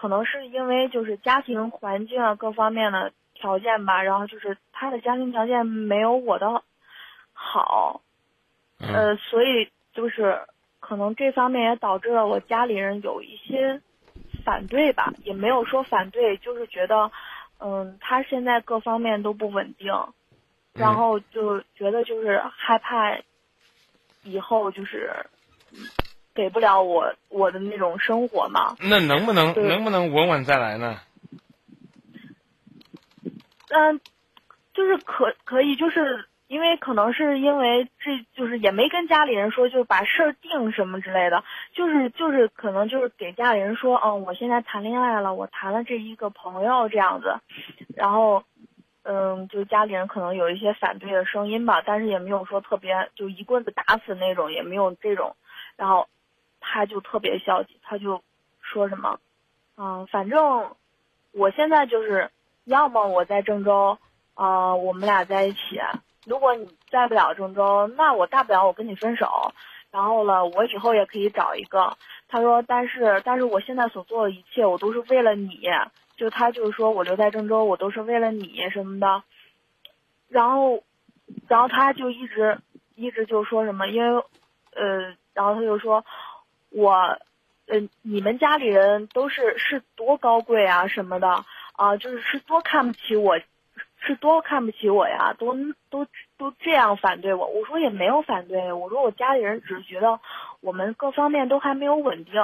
[0.00, 6.62] 可能是因为就是家庭环境啊各方面的条件吧，然后就是他的家庭条件没有我的
[7.32, 8.00] 好，
[8.78, 10.40] 呃，所以就是
[10.78, 13.80] 可能这方面也导致了我家里人有一些
[14.44, 17.10] 反对吧，也没有说反对，就是觉得，
[17.58, 19.92] 嗯，他现在各方面都不稳定，
[20.74, 23.18] 然后就觉得就是害怕
[24.22, 25.26] 以后就是。
[26.38, 28.76] 给不了我我的那种生活嘛？
[28.78, 31.00] 那能不能能不能稳稳再来呢？
[33.70, 34.00] 嗯，
[34.72, 47.34] 就是可可以，就是因为可能是因为这就是也没跟家里人说，就是把事儿定什么之类的，就是就是可能就是给家里人说，嗯，我现在谈恋爱了，我谈了这一个朋友这样子，
[47.96, 48.44] 然后
[49.02, 55.34] 嗯，就家里人可能有一些反对的声音吧，但是也没有说特别就一棍子打死那种，也没有这种，
[55.76, 56.06] 然后。
[56.70, 58.22] 他就特别消极，他就
[58.60, 59.18] 说什么，
[59.76, 60.76] 嗯，反正
[61.32, 62.30] 我现在就是，
[62.64, 63.96] 要么我在郑州，
[64.34, 65.80] 啊，我们俩在一起。
[66.26, 69.52] 如果你在不了郑州，那我大不了我跟你分手。
[69.90, 71.96] 然后了，我以后也可以找一个。
[72.28, 75.62] 他说，但是但是我现在所做的一切，我都是为了你。
[76.18, 79.22] 就他就是说我留在郑州，我都是为了你什么的。
[80.28, 80.82] 然后，
[81.48, 82.58] 然后他就一直
[82.96, 84.22] 一直就说什么，因为
[84.74, 86.04] 呃，然后他就说，
[86.70, 87.18] 我，
[87.66, 93.38] 嗯，你们家里人都是是多高贵啊什么的啊，就是是多看不起我。
[94.00, 95.56] 是多看不起我呀，都
[95.90, 96.06] 都
[96.38, 97.46] 都这样反对我。
[97.48, 100.18] 我说也没有反对，我说我家里人只是觉得
[100.60, 102.34] 我们各方面都还没有稳定，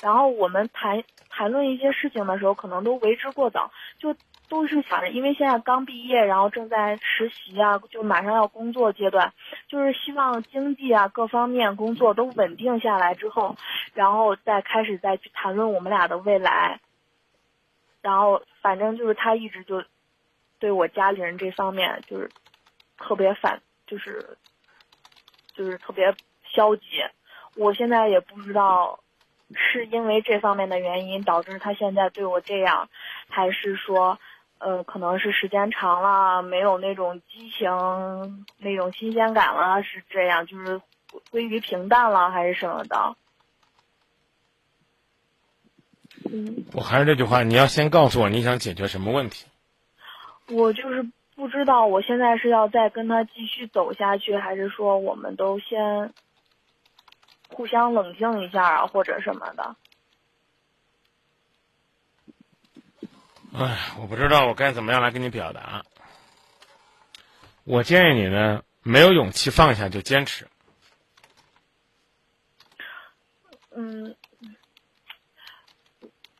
[0.00, 4.14] 然后我们谈谈论一些事情的时候，可能都为之过早，就
[4.48, 9.32] 都是想着，因为现在刚毕业，然后正在实习啊，就马上要工作阶段，
[9.66, 13.56] 就是希望经济啊各方面工作都稳定下来之后，
[13.94, 16.80] 然后再开始再去谈论我们俩的未来。
[18.02, 19.82] 然后反正就是他一直就。
[20.60, 22.28] 对我家里人这方面就是
[22.98, 24.36] 特别反，就是
[25.54, 26.82] 就是特别消极。
[27.56, 29.00] 我现在也不知道
[29.54, 32.88] 是因为这方面的原因导致他现在对我这样，
[33.28, 34.18] 还是说，
[34.58, 40.80] 呃，可能是时间长了没有那种激情、那种新鲜感了，是这样，就是
[41.30, 43.16] 归于平淡了，还是什么的？
[46.30, 49.46] 嗯，我还是这句话，你要先告诉我你想解决什么问题。
[50.48, 51.06] 我就是
[51.38, 56.12] 不知道，我现在是要再跟他继续走下去，还是说我们都先
[57.48, 59.76] 互相冷静一下啊，或者什么的？
[63.54, 65.84] 哎，我不知道我该怎么样来跟你表达。
[67.62, 70.48] 我建议你呢，没有勇气放下就坚持。
[73.70, 74.16] 嗯。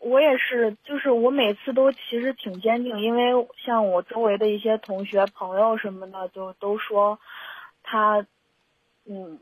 [0.08, 7.18] 我也是，就是我每次都其实挺坚定，因为像我周围的一些同学、朋友什么的，就都说
[7.82, 8.24] 他，
[9.04, 9.38] 嗯，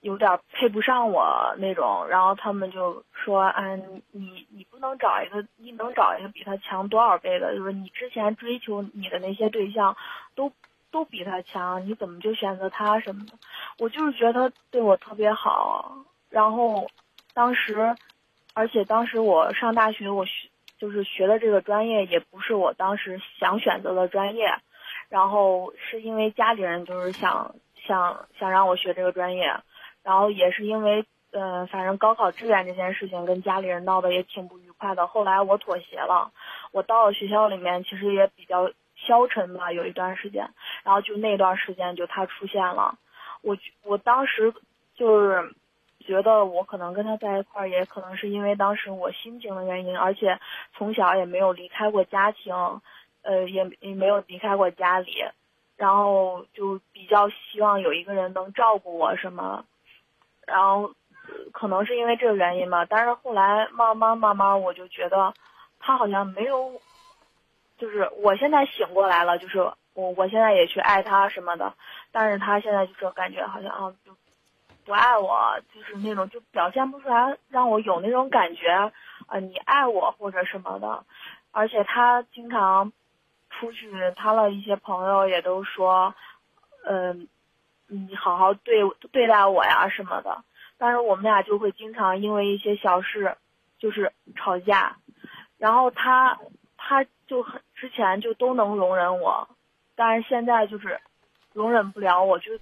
[0.00, 7.56] 有点配不上我那种，然后他们就说，嗯，你你不能找一个，你能找一个比他强多少倍的？
[7.56, 9.96] 就是你之前追求你的那些对象，
[10.34, 10.52] 都
[10.90, 13.38] 都比他强，你怎么就选择他什么的？
[13.78, 15.96] 我就是觉得他对我特别好，
[16.28, 16.86] 然后
[17.32, 17.96] 当时。
[18.56, 24.56] 而且当时我上大学，我学就是学的这个专业也不是我当时想选择的专业，
[25.10, 27.54] 然后是因为家里人就是想
[27.86, 29.54] 想想让我学这个专业，
[30.02, 35.06] 然后也是因为嗯，反正高考志愿这件事情跟家里人闹得也挺不愉快的。
[35.06, 36.32] 后来我妥协了，
[36.72, 40.48] 我到了学校里面其实也比较消沉吧，有一段时间，
[40.82, 42.96] 然后就那段时间就他出现了，
[43.42, 44.54] 我我当时
[44.94, 45.54] 就是。
[46.06, 50.38] 觉得我可能跟他在一块儿，也可能是因为当时我心情的原因，而且
[50.72, 52.54] 从小也没有离开过家庭，
[53.22, 55.24] 呃，也也没有离开过家里，
[55.76, 59.64] 然后就比较希望有一个人能照顾我什么，
[60.46, 60.94] 然后
[61.52, 62.84] 可能是因为这个原因吧。
[62.84, 65.34] 但是后来慢慢慢慢，我就觉得
[65.80, 66.80] 他好像没有，
[67.76, 69.58] 就是我现在醒过来了，就是
[69.94, 71.74] 我我现在也去爱他什么的，
[72.12, 74.12] 但是他现在就是感觉好像啊就。
[74.86, 78.92] 不爱我，就是那种就表现不出来，让我有那种感觉，
[79.26, 81.04] 啊，你爱我或者什么的。
[81.50, 82.92] 而且他经常
[83.50, 86.14] 出去，他的一些朋友也都说，
[86.84, 87.26] 嗯，
[87.88, 90.44] 你好好对对待我呀什么的。
[90.78, 93.36] 但是我们俩就会经常因为一些小事，
[93.80, 94.98] 就是吵架。
[95.58, 96.38] 然后他
[96.76, 99.48] 他就很之前就都能容忍我，
[99.96, 101.00] 但是现在就是
[101.52, 102.52] 容忍不了我，就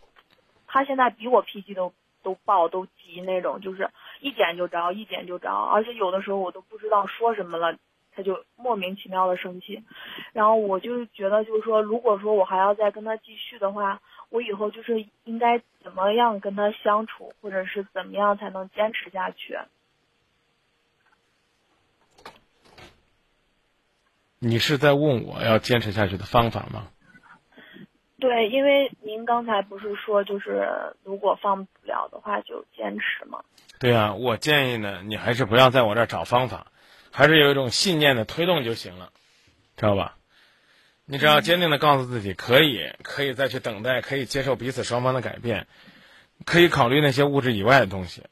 [0.66, 1.92] 他现在比我脾气都。
[2.24, 7.78] 都爆都急那种，就是一点就着，一点就着，而且有的时候我都不知道说什么了，
[8.16, 9.84] 他就莫名其妙的生气，
[10.32, 19.56] 然后我就觉得就是说，如果说我还要再跟他继续的话，我以后就是应该怎么样跟他相处，或者是怎么样才能坚持下去？
[24.38, 26.88] 你是在问我要坚持下去的方法吗？
[28.20, 30.66] 对，因为您刚才不是说，就是
[31.02, 33.42] 如果放不了的话，就坚持吗？
[33.80, 36.68] 对啊，我建议呢，你还是不要在我这儿找方法，
[37.10, 39.10] 还是有一种信念的推动就行了，
[39.76, 40.16] 知道吧？
[41.06, 45.66] 你只要坚定的告诉自己，可以，可以再去等待，可以接受彼此双方的改变，
[46.46, 48.22] 可以考虑那些物质以外的东西，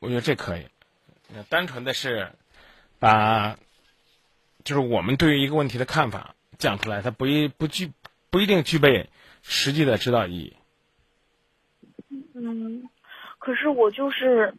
[0.00, 0.66] 我觉得这可以。
[1.28, 2.32] 那单纯的是
[2.98, 3.56] 把，
[4.64, 7.92] 就是我们对于一个问题的看法讲出来，它不一不具
[8.30, 9.08] 不一定具备。
[9.50, 10.56] 实际的指导意义。
[12.34, 12.88] 嗯，
[13.38, 14.54] 可是我就是，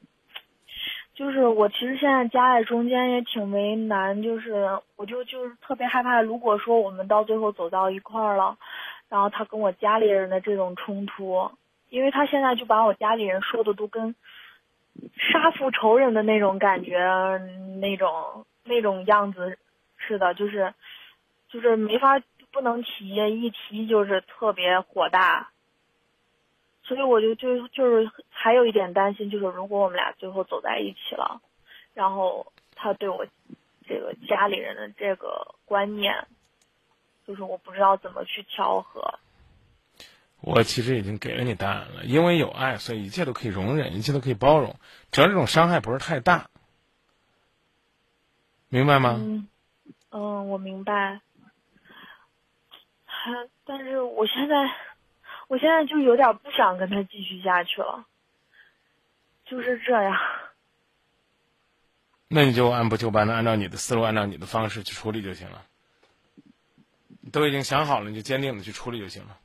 [1.13, 8.57] 就是我其实现在夹在中间也挺为难，就是我就就是特别害怕，如果说我们到最后走到一块儿了，
[9.09, 11.51] 然后他跟我家里人的这种冲突，
[11.89, 14.15] 因为他现在就把我家里人说的都跟
[15.15, 16.97] 杀父仇人的那种感觉，
[17.79, 19.57] 那种那种样子
[19.99, 20.73] 似的，就是
[21.47, 22.19] 就是没法
[22.51, 25.51] 不能提，一提就是特别火大。
[26.83, 31.39] 所以我就就就是还有一点担心，就是如果我们俩最后走在一起了，
[31.93, 33.27] 然后他对我
[33.87, 36.27] 这个家里人的这个观念，
[37.27, 39.19] 就是我不知道怎么去调和。
[40.41, 44.75] 我其实已经给了你答案了，因为有爱，所以一切都可以容忍，一切都可以包容，
[45.11, 46.49] 只要这种伤害不是太大，
[48.69, 49.17] 明白吗？
[49.19, 49.47] 嗯，
[50.09, 51.19] 嗯，我明白。
[53.19, 54.71] 还，但是我现在。
[55.47, 58.05] 我现在就有点不想跟他继续下去了，
[59.45, 60.15] 就是这样。
[62.27, 65.63] 那你就按部就班的按照你的思路，按照你的方式去处理就行了。
[67.31, 69.39] 都已经想好了，你就坚定的去处理就行了。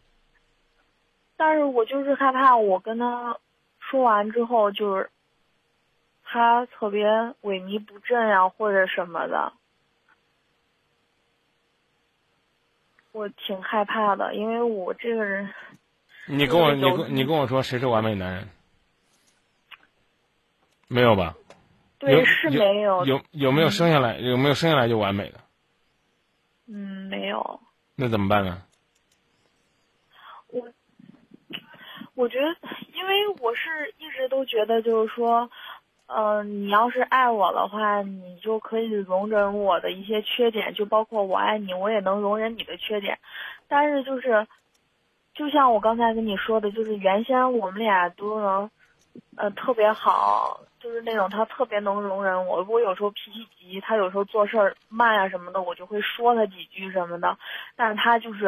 [1.38, 3.38] 但是我就是害怕，我跟他
[3.78, 5.08] 说完之后，就是
[6.22, 7.06] 他特别
[7.40, 9.54] 萎靡不振呀，或者什么的。
[13.14, 15.48] 我挺害怕的，因为我这个人。
[16.26, 18.48] 你跟我，你跟你跟我说，谁是完美男人？
[20.88, 21.36] 没有吧？
[21.98, 23.04] 对，是没有。
[23.06, 24.18] 有有没有生下来？
[24.18, 25.38] 有没有生下来就完美的？
[26.66, 27.60] 嗯，没有。
[27.94, 28.62] 那怎么办呢？
[30.48, 30.68] 我
[32.14, 32.46] 我觉得，
[32.94, 35.48] 因为我是一直都觉得，就是说，
[36.06, 43.18] 嗯，你要是爱我的话，你就可以容忍我的一些缺点，就包括我爱你，我也能容忍你的缺点，
[43.68, 44.46] 但是就是。
[45.36, 48.70] 就像我刚才跟你说的，就是原先我们俩都能，
[49.36, 52.62] 呃，特别好，就是那种他特别能容忍我。
[52.68, 57.36] 我有时候脾气急，他有时候做事儿慢呀什么的，我就会说他几句什么的。
[57.74, 58.46] 但是他就是，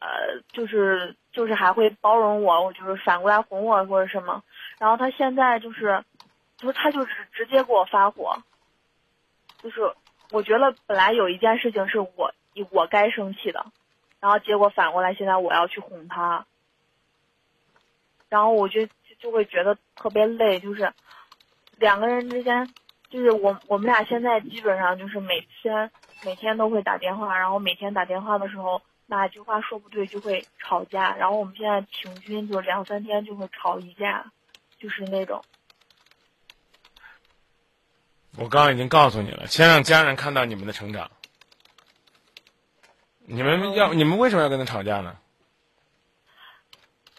[0.00, 4.42] 呃，就是就是还会包容我，我就是反过来哄我或者什么。
[4.78, 6.02] 然后他现在就是，
[6.58, 8.42] 就是他就是直接给我发火，
[9.62, 9.94] 就是
[10.30, 12.32] 我觉得本来有一件事情是我
[12.70, 13.66] 我该生气的。
[14.20, 16.46] 然后结果反过来，现在我要去哄他，
[18.30, 18.88] 然后我就
[19.18, 20.94] 就会觉得特别累，就是
[21.76, 22.72] 两个人之间，
[23.10, 25.90] 就是我我们俩现在基本上就是每天
[26.22, 34.32] 每天都会打电话，然后每天打电话的时候哪句话说不对就会吵架，然后我们现在平均就两三天就会吵一架，
[34.78, 35.44] 就是那种。
[38.36, 41.10] 我刚刚已经告诉你了，先让家人看到你们的成长。
[43.26, 45.16] 你们要你们为什么要跟他吵架呢？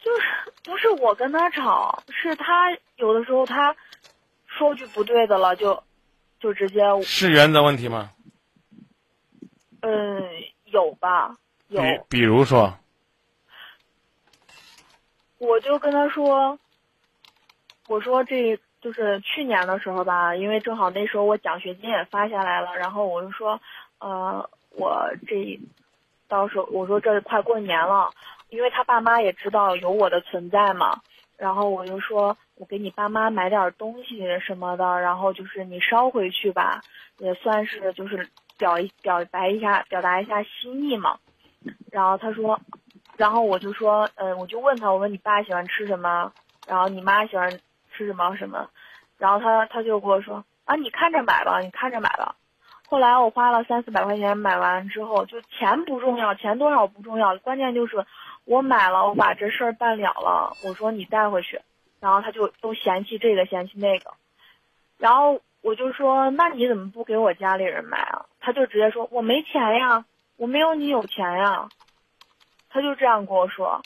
[0.02, 0.28] 就是
[0.64, 3.76] 不是我跟他吵，是他有的时候他
[4.46, 5.84] 说句不对的了，就
[6.40, 8.12] 就直接是原则问题吗？
[9.82, 10.24] 嗯，
[10.66, 11.38] 有吧，
[11.70, 11.82] 有。
[12.10, 12.78] 比如说，
[15.38, 16.60] 我就跟他说，
[17.88, 23.60] 我说这就是去年的时候吧，因为正好那时候我奖学金也发下来了，然后我就说，
[23.98, 25.60] 呃，我这。
[26.28, 28.10] 到时候我说这快过年了，
[28.50, 31.00] 因为他爸妈也知道有我的存在嘛，
[31.38, 36.82] 然后我就说我给你爸妈买点东西什么的，然后就是你捎回去吧，
[37.20, 38.28] 也算是就是
[38.58, 41.18] 表一表白一下，表达一下心意嘛。
[41.92, 42.60] 然后他说，
[43.18, 46.32] 然后我就说，嗯，我就问他，我说你爸喜欢吃什么，
[46.68, 47.48] 然后你妈喜欢
[47.96, 48.70] 吃什么什么，
[49.18, 52.36] 然后他他就跟我说啊，你看着买吧，你看着买吧。
[52.88, 58.06] 后来我花了三四百块钱买完之后，就钱不重要，钱多少不重要，关键就是
[58.44, 60.56] 我买了，我把这事儿办了了。
[60.64, 61.62] 我说你带回去，
[62.00, 64.12] 然后他就都嫌弃这个嫌弃那个，
[65.00, 68.26] 然后我就说那你怎么不给我家里人买啊？
[68.40, 70.06] 他就直接说我没钱呀，
[70.38, 71.70] 我没有你有钱呀，
[72.76, 73.82] 他就这样跟我说，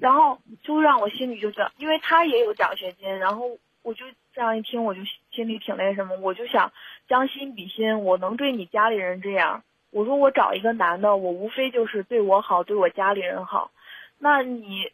[0.00, 6.72] 然后就让我心里就觉得，因为他也有奖学金，然后我就这样一听，我就心里挺那什么，我就想。
[7.08, 9.62] 将心比心，我能对你家里人这样。
[9.90, 13.70] 我说我找一个男的，我无非就是对我好，对我家里人好。
[14.18, 14.90] 那你，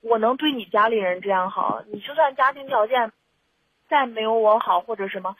[0.00, 3.12] 我能对你家里人这样好，你就算家庭条件
[3.88, 5.36] 再没有我好或者什么，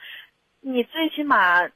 [0.61, 1.67] 你最起码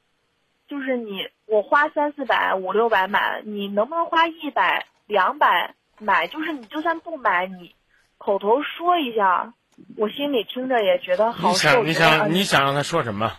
[0.67, 6.27] 就是你我花三四百五六百买，你能不能花一百两百买？
[6.27, 7.75] 就是你就算不买，你
[8.17, 9.53] 口头说一下，
[9.97, 11.83] 我心里听着也觉得好受。
[11.83, 13.31] 你想，你想，你想让他说什么？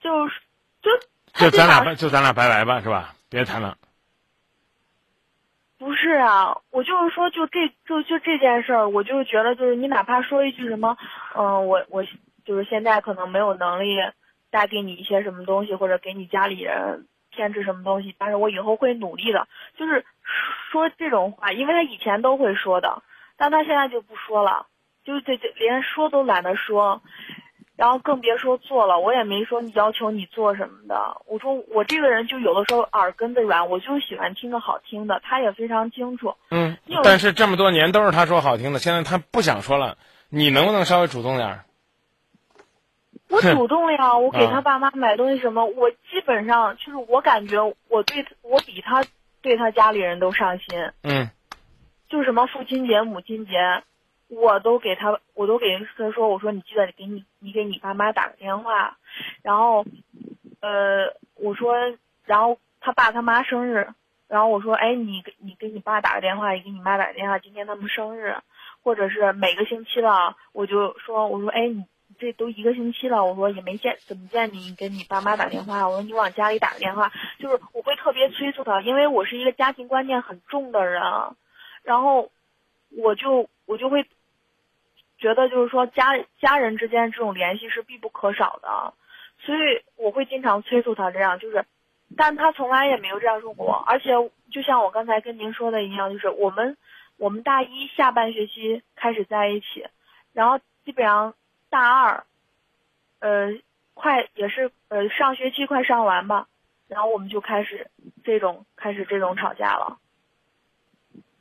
[0.00, 0.40] 就是，
[0.80, 3.14] 就就咱俩就咱俩拜拜吧，是吧？
[3.28, 3.76] 别谈了。
[5.76, 10.96] 不是啊，我就是说，就这就就这件事儿，我就觉得，就是你哪怕说一句什么，
[11.34, 12.04] 嗯，我我
[12.44, 13.96] 就是现在可能没有能力
[14.50, 19.48] 带给你一些什么东西，或者给你家里人添置什么东西，但是我以后会努力的。
[19.78, 20.04] 就是
[20.70, 23.02] 说这种话，因为他以前都会说的，
[23.36, 24.66] 但他现在就不说了。
[25.02, 27.00] 就是这这连说都懒得说，
[27.74, 29.00] 然后更别说做了。
[29.00, 31.22] 我也没说你要求你做什么的。
[31.26, 35.20] 我说我这个人就有的时候耳根子软，我就喜欢听个好听的。
[35.24, 36.34] 他也非常清楚。
[36.50, 39.96] 嗯，但是这么多年都是他说好听的，现在他不想说了，
[40.28, 41.60] 你能不能稍微主动点？
[43.30, 49.04] 我主动呀，我给他爸妈买东西什么，我基本上就是我感觉我对我比他
[49.40, 50.66] 对他家里人都上心。
[51.04, 51.30] 嗯，
[52.08, 53.84] 就什么父亲节、母亲节，
[54.26, 58.96] 我都给他，我都给他说，我说你记得给你你给你爸妈打个电话，
[59.42, 59.84] 然后，
[60.60, 61.76] 呃，我说，
[62.24, 63.94] 然后他爸他妈生日，
[64.26, 68.34] 然后我说，哎，你给你给你爸打个电话，也给你妈打个电话，今天他们生日，
[68.82, 71.84] 或者是每个星期了，我就说，我说，哎你。
[72.20, 75.88] 这都一个星期了，我说也没见怎么见你，给你爸妈打电话。
[75.88, 81.02] 我说你往家里打个电话，就是我会特别催促他，因为我是一个家庭观念很重的人，
[81.82, 82.30] 然后
[82.90, 84.06] 我就我就会
[85.18, 88.92] 觉得就是说家家人之间这种联系是必不可少的，
[89.38, 89.58] 所以
[89.96, 91.64] 我会经常催促他这样，就是，
[92.18, 93.82] 但他从来也没有这样说过。
[93.86, 94.10] 而且
[94.52, 96.76] 就像我刚才跟您说的一样，就是我们
[97.16, 99.86] 我们大一下半学期开始在一起，
[100.34, 101.32] 然后基本上。
[101.70, 102.26] 大二，
[103.20, 103.58] 呃，
[103.94, 106.48] 快也是呃上学期快上完吧，
[106.88, 107.90] 然后我们就开始
[108.24, 109.98] 这种开始这种吵架了，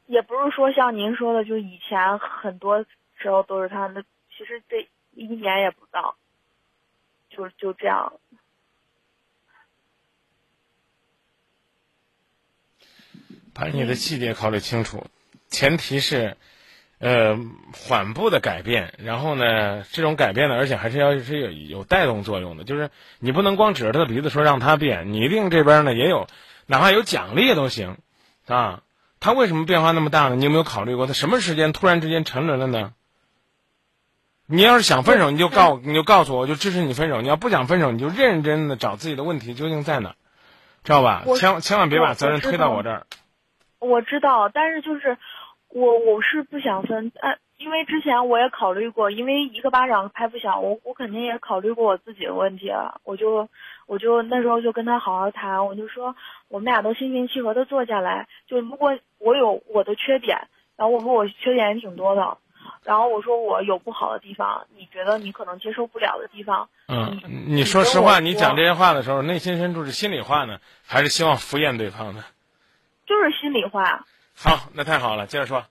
[0.06, 2.86] 也不是说像您说的，就以前很多
[3.18, 4.04] 时候都是他那，
[4.38, 6.16] 其实这一年也不到，
[7.32, 8.14] 就就这样，
[13.54, 15.08] 把你的细节考虑清楚，
[15.48, 16.38] 前提是。
[17.00, 17.40] 呃，
[17.74, 22.90] 缓步的改变，然后呢，这种改变呢，而且还是要是有有带动作用的，就是
[23.20, 26.28] 你不能光指着他的鼻子说让他变，你一定这边呢也有，
[26.66, 27.98] 哪怕有奖励都行，
[28.48, 28.82] 啊，
[29.22, 30.36] 他为什么变化那么大呢？
[30.36, 32.92] 你有没有考虑过他什么时间突然之间沉沦了呢？
[34.46, 40.16] 你要是想分手，你就告你就告诉我，我就支持你分手；你要不想分手，你就认认真真的找自己的问题究竟在哪，
[40.84, 41.24] 知道吧？
[41.38, 43.08] 千千万别把责任推到我这儿。
[43.80, 45.18] 我知道，但是就是。
[45.70, 53.48] 我我是不想分，呃，因为之前我也考虑过，因为一个巴掌拍不响，我我肯定也考虑过我自己的问题了，我就
[53.86, 56.16] 我就那时候就跟他好好谈，我就说
[56.48, 62.38] 我们俩都心平气和的坐下来，就如果我有我的缺点，然后我说我缺点也挺多的，
[62.84, 72.24] 然后我说我有不好的地方，你觉得你可能接受不了的地方，嗯，你说实话，你讲这些话的时候，内心深处是心里话呢，还是希望敷衍对方呢？
[73.06, 74.04] 就是心里话。
[74.42, 75.66] 好，那太好了，接着说。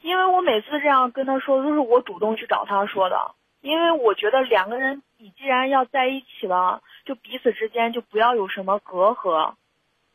[0.00, 3.36] 因为我每次这样跟他说，都是我主动去找他说的。
[3.60, 9.54] 因为我觉得两个人，你既然要在一起了，就彼此之间就不要有什么隔阂。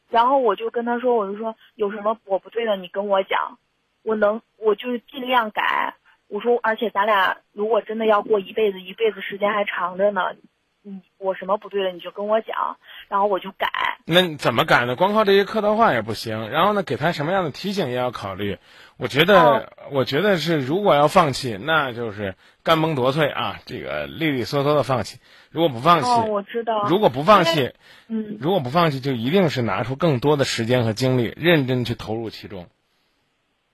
[0.10, 3.58] 然后我就跟他说，我就说有什么我不对的，你跟我讲，
[4.04, 5.96] 我能，我就尽量改。
[6.28, 10.34] 我说，而且咱俩如果真的要过一辈子，一辈子时间还长着呢。
[10.84, 12.76] 你我什么不对了，你就跟我讲，
[13.12, 13.68] 然后我就改。
[14.06, 14.96] 那怎么改呢？
[14.96, 16.50] 光靠这些客套话也不行。
[16.50, 18.58] 然后呢，给他什么样的提醒也要考虑。
[18.96, 25.20] 我觉得，我觉得是，如果要放弃，那就是干崩夺萃啊，这个利利索索的放弃。
[25.50, 26.84] 如果不放弃，我知道。
[26.88, 27.74] 如果不放弃，
[28.08, 32.70] 嗯，如果不放弃，就一定是拿出更多的时间和精力，认真去投入其中。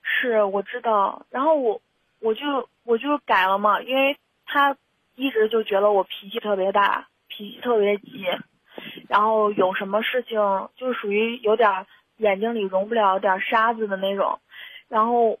[0.02, 1.26] 是，我知道。
[1.30, 1.80] 然后我，
[2.18, 4.76] 我就我就改了嘛，因为他。
[5.20, 8.24] 一直就觉得我脾气特别大，脾气特别急，
[9.08, 10.38] 然后有什么事情
[10.76, 11.86] 就属于有点
[12.16, 14.40] 眼睛里容不了点沙子的那种，
[14.88, 15.38] 然后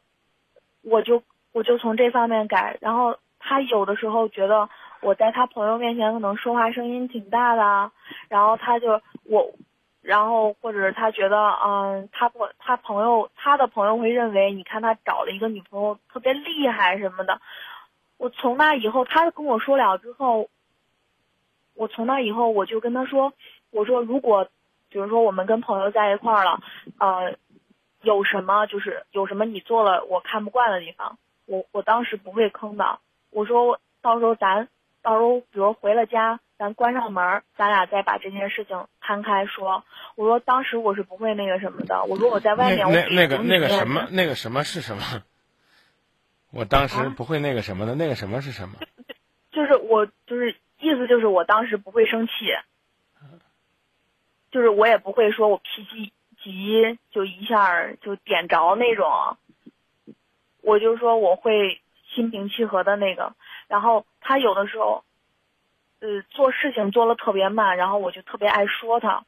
[0.82, 4.68] 我就我就从这方面改，然后他有的时候觉得
[5.00, 7.90] 我在他朋友面前可能说话声音挺大的，
[8.28, 9.52] 然后他就我，
[10.02, 17.40] 然后或者他觉得嗯，他不他朋友他的朋友会认为你看他找了一个女朋友特别厉害什么的。
[18.18, 20.48] 我从那以后，他跟我说了之后，
[21.78, 23.32] 我从那以后我就跟他说，
[23.70, 24.48] 我说如果，
[24.90, 26.60] 比如说我们跟朋友在一块儿了，
[26.98, 27.36] 呃，
[28.02, 32.98] 有什么就是有什么你做了我看不惯的地方，我我当时不会坑的。
[33.30, 34.66] 我说到时候咱
[35.02, 39.84] 到时候比如回了家，咱关上门，咱俩再把这件事情摊开说。
[40.16, 42.04] 我说当时我是不会那个什么的。
[42.06, 45.02] 我说我在外面，那那个那个什么那个什么是什么？
[46.50, 48.74] 我当时不会那个什么的，那个什么是什么？
[49.52, 50.56] 就是我就是
[50.88, 52.32] 意思就是我当时不会生气，
[54.50, 56.12] 就是我也不会说我脾气
[56.42, 59.36] 急就一下就点着那种，
[60.62, 63.34] 我就说我会心平气和的那个。
[63.68, 65.04] 然后他有的时候，
[66.00, 69.24] 呃，做事情做的特别慢，然后我就特别爱说他。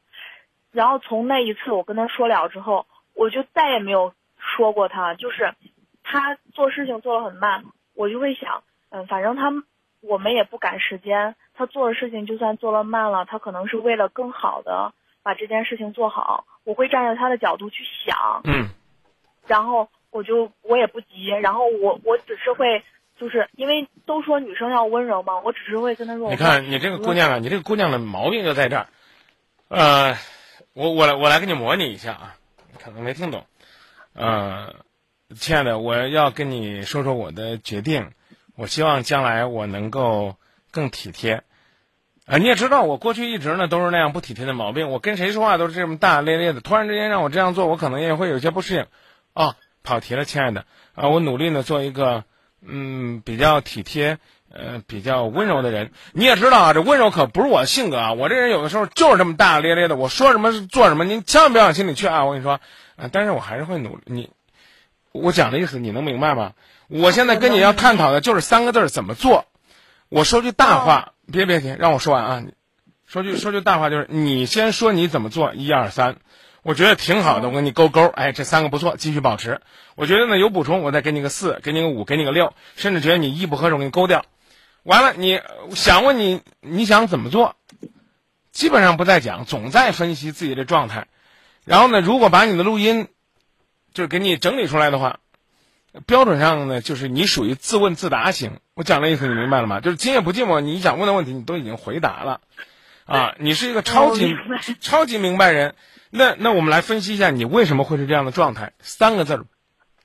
[0.73, 5.55] 然后从那一次我跟他说了之后，我就再也没有说过他，就是。
[6.03, 7.63] 他做事情做的很慢，
[7.95, 9.53] 我就会想，嗯，反正他
[10.01, 16.47] 我们也不赶时间，他做的事情就算做了慢了，他可能是为了更好的把这件事情做好。
[16.65, 18.71] 我会站在他的角度去想，嗯，
[19.47, 22.83] 然后我就我也不急，然后我我只是会，
[23.19, 28.87] 就是因为都说女生要温柔嘛，我只是会跟他说，你看你这个姑娘啊，你这个姑娘的毛病就在这儿，
[29.69, 30.17] 呃，
[30.73, 32.37] 我我来我来给你模拟一下啊，
[32.83, 33.45] 可能没听懂，
[34.15, 34.77] 呃，
[35.37, 38.13] 亲爱的，我要跟你说说我的决定，
[38.57, 40.37] 我希望将来我能够
[40.71, 41.43] 更体贴。
[42.31, 44.91] 啊，你也知道，我过去一直呢都是那样不体贴的毛病。
[44.91, 48.87] 我跟谁说话都是这么大大咧咧的，突然之间让我这样做，我可能也会有些不适应。
[49.35, 50.65] 哦，跑题了，亲爱的
[50.95, 52.23] 啊，我努力呢做一个
[52.65, 54.19] 嗯比较体贴
[54.49, 55.91] 呃比较温柔的人。
[56.13, 62.27] 你也知道啊，这温柔可不是我性格啊，我这人有的时候就是这么大大咧咧的，我说什么做什么，您千万不要往心里去啊。
[62.27, 62.61] 我跟你说，
[62.95, 64.03] 啊，但是我还是会努力。
[64.05, 64.31] 你，
[65.11, 66.53] 我讲的意思你能明白吗？
[66.87, 69.47] 我现在跟你要探讨的就是三个字儿怎么做。
[70.09, 71.13] 我说句大话。
[71.31, 72.45] 别别别，让我说完啊！
[73.07, 76.17] 说句说句大话，就是你先说你怎么做，一二三，
[76.63, 79.61] 我觉得挺好的，我给你勾勾，哎，这三个不错，继续保持。
[79.97, 84.25] 我觉得呢有补充，我再给你个四，给你个五，给你个六，甚至觉得你一不合适，我给你勾掉。
[84.83, 85.41] 完了，你
[85.75, 87.57] 想问你你想怎么做？
[88.53, 91.07] 基本上不再讲，总在分析自己的状态。
[91.65, 93.09] 然后呢，如果把你的录音
[93.93, 95.19] 就是给你整理出来的话。
[96.07, 98.61] 标准上呢，就是你属于自问自答型。
[98.81, 99.81] 我讲的意思你明白了吗？
[99.81, 102.41] 就是今夜不寂寞，你想问的问题你都已经回答了，
[103.05, 104.35] 啊，你是一个超级
[104.81, 105.75] 超级明白人。
[106.09, 108.73] 那那我们来分析一下，你为什么会是这样的状态？
[108.81, 109.45] 三个字儿：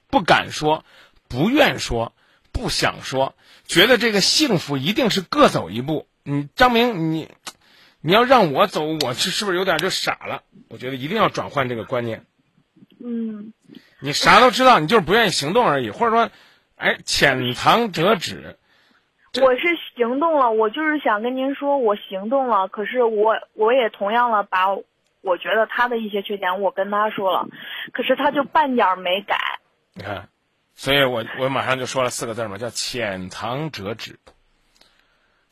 [0.09, 0.83] 不敢说，
[1.29, 2.11] 不愿说，
[2.51, 3.33] 不想说，
[3.65, 6.09] 觉得这个幸福一定是各走一步。
[6.23, 7.29] 你张明，你
[8.01, 10.41] 你要让我走，我是是不是有点就傻了？
[10.67, 12.25] 我觉得一定要转换这个观念。
[13.01, 13.53] 嗯。
[14.01, 16.29] 你啥都知道，你就是不愿意行动而已，或者说，
[16.75, 18.57] 哎，浅尝辄止。
[19.41, 22.67] 我是行动了，我就是想跟您说，我行动了。
[22.67, 24.75] 可是我我也同样了，把
[25.21, 27.47] 我觉得他的一些缺点，我跟他说了，
[27.91, 29.37] 可是他就半点没改。
[29.93, 30.29] 你看，
[30.75, 34.19] 所以我我马上就说了四个字嘛，叫浅尝辄止。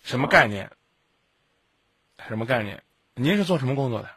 [0.02, 0.70] 什么概念？
[2.28, 2.84] 什么概念？
[3.16, 4.10] 您是做什么工作的？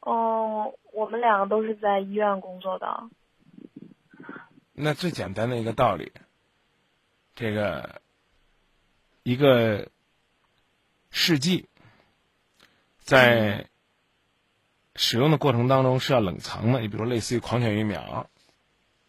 [0.00, 0.74] 哦。
[0.92, 3.02] 我们两个都是在医院工作的。
[4.72, 6.12] 那最简单的一个道理，
[7.34, 8.00] 这个
[9.24, 9.88] 一个
[11.10, 11.68] 试剂
[13.00, 13.68] 在
[14.94, 18.30] 使用的过程当中是要冷藏的，你比如类似于狂犬疫苗。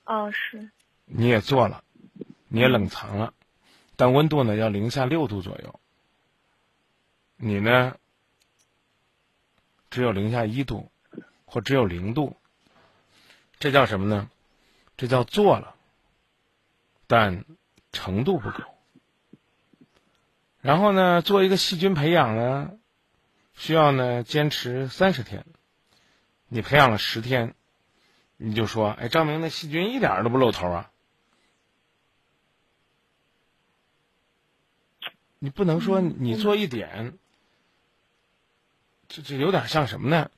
[0.05, 0.72] 哦，是。
[1.05, 1.84] 你也做了，
[2.47, 3.36] 你也冷藏了，
[3.95, 5.80] 但温度呢要零下六度左右。
[7.38, 7.95] 你呢，
[9.91, 10.91] 只有零下一度。
[11.47, 12.36] 或只有零度，
[13.59, 14.30] 这叫什么呢？
[14.97, 15.76] 这叫做了，
[17.07, 17.45] 但
[17.93, 18.74] 程度不够。
[20.66, 22.72] 然后呢，做一个细菌培养呢，
[23.53, 25.45] 需要呢坚持三十天。
[26.47, 27.53] 你培养了十天，
[28.38, 30.89] 你就说：“哎，张明，那细菌一点都不露头啊！”
[35.38, 37.13] 你不能说你做一点，
[39.07, 40.32] 这这有点像什么呢？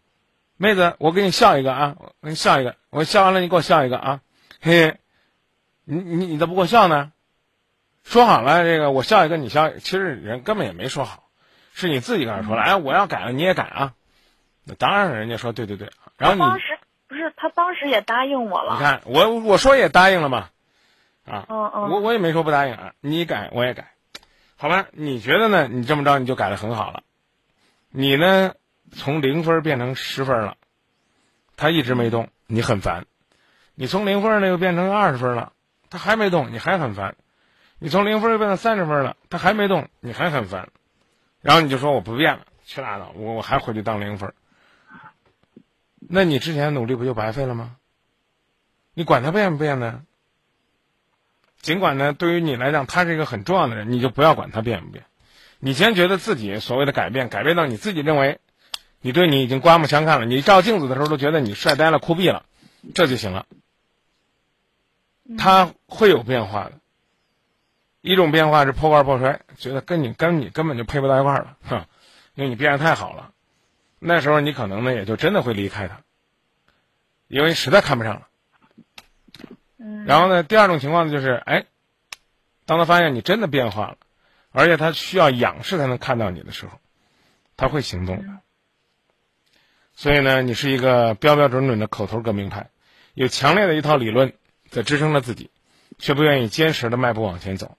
[0.58, 1.96] 妹子，我给你笑一个啊！
[1.98, 4.22] 我给你笑一个，我笑完了你给我笑一个啊！
[4.60, 5.00] 嘿，
[5.86, 7.14] 你你你咋不给我笑呢？
[8.08, 11.28] 说好了，这个我笑一个你笑，其实人根本也没说好，
[11.74, 13.94] 是你自己跟他说了，哎，我要改了你也改啊！
[14.64, 16.80] 那当然，人家说对对对，然后你当时
[17.10, 18.76] 不是他当时也答应我了。
[18.76, 20.50] 你看我我说也答应了嘛，
[21.26, 23.92] 啊，嗯嗯，我我也没说不答应啊，你改我也改，
[24.56, 24.88] 好吧？
[24.94, 25.68] 你觉得呢？
[25.68, 27.04] 你这么着你就改的很好了，
[27.90, 28.54] 你呢？
[28.96, 30.56] 从零分变成十分了，
[31.58, 33.02] 他一直没动，你很烦；
[33.76, 35.52] 你从零分呢又变成二十分了，
[35.90, 37.16] 他还没动，你还很烦；
[37.80, 40.70] 你从零分又变成三十分了，他还没动，你还很烦。
[41.42, 44.34] 然后你就说我不变了，去拉倒，我我还回去当零分。
[46.00, 47.76] 那你之前努力不就白费了吗？
[48.94, 50.02] 你管他变不变呢？
[51.62, 55.06] 尽管呢，对于你来讲，他是一个很重要的人，你就不要管他变不变。
[55.60, 58.40] 你先觉得自己所谓的改变，改变到你自己认为。
[59.00, 62.46] 你对你已经刮目相看了，你照镜子的时候都觉得你帅呆了、酷毙了，
[62.96, 63.46] 这就行了。
[65.38, 66.72] 他会有变化的，
[68.02, 71.86] 一种变化是破罐破摔，觉得跟你跟你根本就配不到一块儿了，哼，
[72.36, 73.32] 因为你变得太好了。
[74.00, 76.02] 那时候你可能呢也就真的会离开他，
[77.28, 78.28] 因为实在看不上了。
[80.06, 81.66] 然后呢，第二种情况呢就是，哎，
[82.66, 83.98] 当他发现你真的变化了，
[84.52, 86.80] 而且他需要仰视才能看到你的时候，
[87.56, 88.40] 他会行动的。
[89.94, 92.70] 所以呢，你是一个标标准准的口头革命派，
[93.16, 94.34] 有强烈的一套理论
[94.70, 95.50] 在支撑着自己，
[95.98, 97.78] 却不愿意坚实的迈步往前走。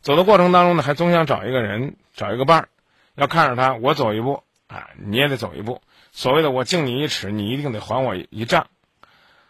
[0.00, 2.68] 走的过程当中呢，还总想找一个人，找一个伴儿，
[3.14, 5.82] 要看着他，我走一步，啊，你也得走一步。
[6.10, 8.66] 所谓的我敬你一尺，你一定得还我一丈，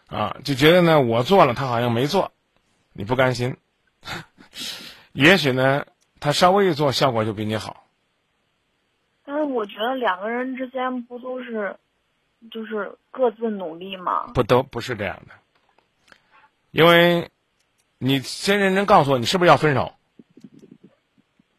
[0.07, 2.31] 啊，就觉得呢，我做了，他好像没做，
[2.93, 3.55] 你不甘心。
[5.13, 5.85] 也许呢，
[6.19, 7.85] 他稍微一做，效果就比你好。
[9.25, 11.77] 但是我觉得两个人之间不都是，
[12.51, 14.27] 就是各自努力吗？
[14.33, 15.33] 不都不是这样的，
[16.71, 17.29] 因为，
[17.97, 19.93] 你先认真告诉我，你是不是要分手？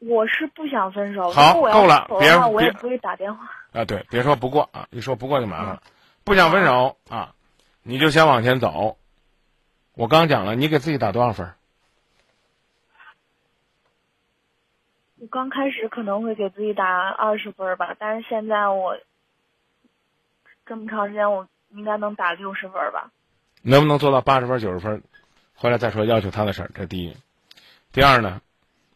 [0.09, 1.31] 我是不想分手。
[1.31, 3.51] 好，够了，别我也不会打电话。
[3.73, 5.83] 啊，对，别说不过啊，一说不过就麻烦了。
[6.25, 7.35] 不想分手啊，
[7.83, 8.99] 你就先往前走。
[9.95, 11.53] 我刚讲了，你给自己打多少分？
[15.21, 18.99] 我刚开始可能会给自己打二十分吧，但是现在我
[20.67, 23.13] 这么长时间，我应该能打六十分吧。
[23.63, 25.05] 能不能做到八十分、九十分？
[25.55, 27.17] 回来再说要求他的事儿，这第一。
[27.93, 28.41] 第二呢，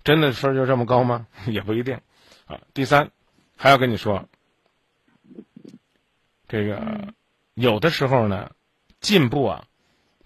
[0.06, 1.26] 真的分就这么高吗？
[1.48, 2.00] 也不一定
[2.46, 2.60] 啊。
[2.72, 3.10] 第三，
[3.56, 4.28] 还要跟你说，
[6.46, 7.12] 这个
[7.54, 8.52] 有的时候呢，
[9.00, 9.64] 进步啊，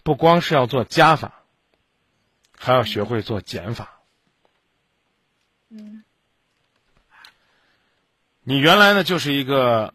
[0.02, 1.44] 不光是要做加法，
[2.58, 4.02] 还要学会做减法。
[5.70, 6.04] 嗯，
[8.42, 9.94] 你原来呢就是一个，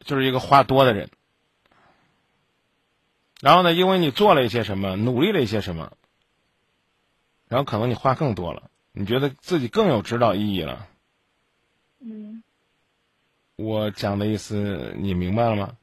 [0.00, 1.10] 就是一个话多的人，
[3.40, 5.92] 然后呢，因为你做了一些什么，努力了一些什么，
[7.48, 10.86] 然后可能你话更多了，你觉得自己更有指导意义了。
[12.00, 12.42] 嗯，
[13.56, 15.76] 我讲的意思你明白了吗？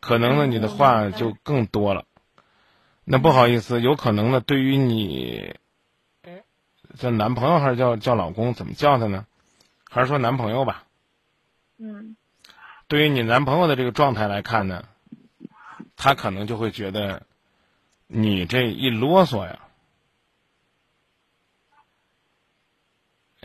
[0.00, 2.06] 可能呢，你的话就更多了。
[3.04, 5.54] 那不好意思，有可能呢，对于你。
[6.98, 8.52] 叫男朋友还是叫叫老公？
[8.52, 9.24] 怎么叫他呢？
[9.88, 10.84] 还是说男朋友吧？
[11.78, 12.16] 嗯。
[12.88, 14.84] 对于你男朋友的这个状态来看呢，
[15.94, 17.22] 他可能就会觉得
[18.08, 19.60] 你这一啰嗦呀，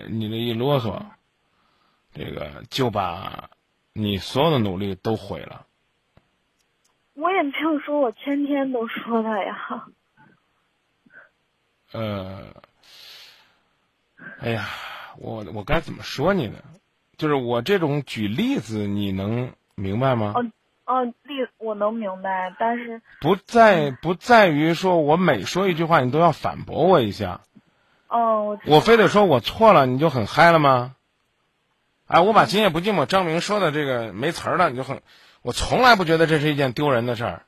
[0.10, 1.02] 你这一啰嗦，
[2.14, 3.50] 这个就把
[3.94, 5.66] 你所有的努力都毁了。
[7.14, 9.86] 我也没有说，我天天都说他呀。
[11.92, 12.54] 呃。
[14.40, 14.68] 哎呀，
[15.18, 16.58] 我我该怎么说你呢？
[17.18, 20.34] 就是我这种举例子，你能明白吗？
[20.36, 20.52] 哦
[20.86, 27.42] 哦，例我能明白，但是不在不在于说我每说一句话，你都要反驳我一下。
[28.08, 30.96] 哦，我非得说我错了，你就很嗨了吗？
[32.08, 35.02] 哎，我把今夜不寂寞张明说的这个没词儿了，你就很，
[35.42, 37.42] 我从来不觉得这是一件丢人的事儿，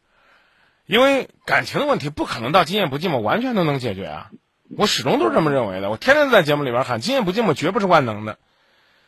[0.86, 4.32] 因为感情的问题不可能到今夜不寂寞完全都能解决啊。
[4.76, 5.90] 我始终都是这么认为的。
[5.90, 8.38] 我天天在节目里边喊“今夜不寂寞”，绝不是万能的。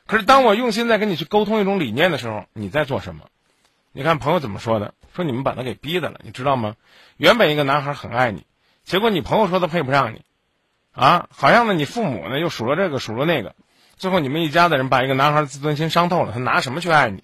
[0.05, 3.25] 可是当我用心在跟你去沟通一种理念的时候，你在做什么？
[3.91, 4.93] 你看朋友怎么说的？
[5.13, 6.75] 说你们把他给逼的了，你知道吗？
[7.17, 8.45] 原本一个男孩很爱你，
[8.85, 10.21] 结果你朋友说他配不上你，
[10.93, 13.55] 啊，好像呢你父母呢又数落这个数落那个，
[13.95, 17.23] 最后你们一家的人把一个男孩的自尊心伤透了，他拿什么去爱你？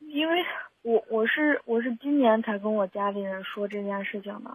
[0.00, 0.44] 因为
[0.82, 4.50] 我我是我是今年才跟我家里人说这件事情的。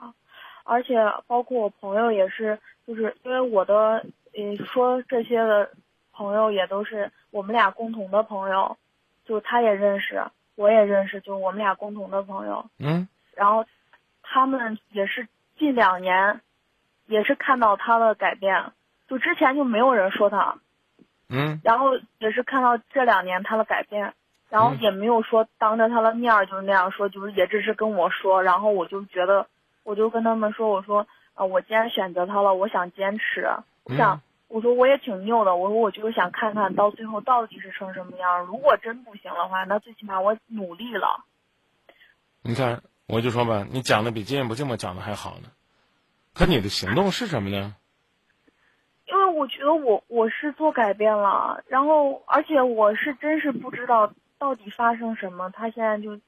[0.67, 0.95] 而且
[1.28, 4.03] 包括我朋友也是，就是因为我的，
[4.34, 5.69] 呃，说这些的
[6.11, 8.76] 朋友也都是我们俩共同的朋友，
[9.28, 10.23] 就他也认识，
[10.55, 12.65] 我也认识，就我们俩共同的朋友。
[12.80, 13.07] 嗯。
[13.36, 13.63] 然后，
[14.23, 15.28] 他们也是
[15.59, 16.41] 近两年，
[17.06, 18.72] 也是看到他的改变，
[19.08, 20.58] 就之前就没有人说他。
[21.30, 21.60] 嗯。
[21.64, 24.14] 然后也是看到这两年他的改变，
[24.49, 29.47] 然后也没有说当着他的面就是那样说，就是也只是跟我说，然后我就觉得。
[29.86, 33.47] 我就跟他们说，我说，啊，我既然选择他了，我想坚持，
[33.84, 38.47] 我想，我说我也挺拗的，我说我就是想看看到最后到底是成什么样。
[38.47, 41.24] 如果真不行的话，那最起码我努力了。
[42.41, 45.49] 你看，我就说吧，你讲的比《今夜不寂寞》讲的还好呢，
[46.36, 47.75] 可你的行动是什么呢？
[49.07, 56.21] 因为我觉得我我是做改变了，然后而且我是真是不知道到底发生什么，他现在就。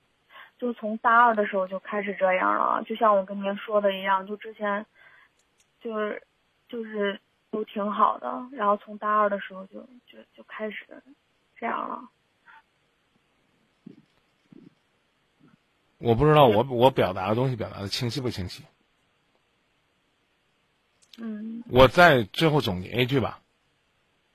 [0.60, 4.88] 就从大二的时候就开始这样了，就像我跟您说的一样，就之前，
[5.80, 6.24] 就是
[6.68, 11.04] 就是都挺好的，然后从大二的时候就就就开始
[11.56, 12.10] 这样了。
[16.00, 18.64] 我不知道我我表达的东西表达的清晰不清晰。
[21.18, 21.64] 嗯。
[21.70, 23.40] 我再最后总结一句吧。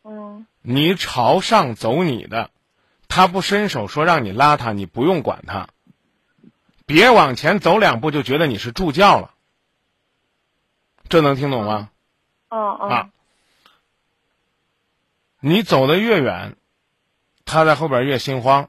[0.04, 0.46] 嗯。
[0.60, 2.50] 你朝上走你的，
[3.08, 5.68] 他不伸手说让你拉他，你不用管他。
[6.84, 9.34] 别往前走两步就觉得你是助教了，
[11.08, 11.90] 这能听懂吗？
[12.48, 12.88] 哦哦。
[12.88, 13.10] 啊，
[15.40, 16.56] 你走的越远，
[17.44, 18.68] 他在后边越心慌，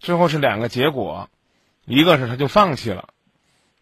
[0.00, 1.30] 最后是两个结果，
[1.84, 3.10] 一个是他就放弃了，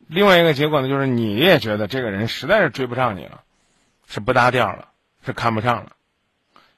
[0.06, 3.42] 另外一个结果呢，就是你也觉得这个人实在是追不上你了，
[4.12, 4.88] 是不搭调了，
[5.24, 5.92] 是看不上了。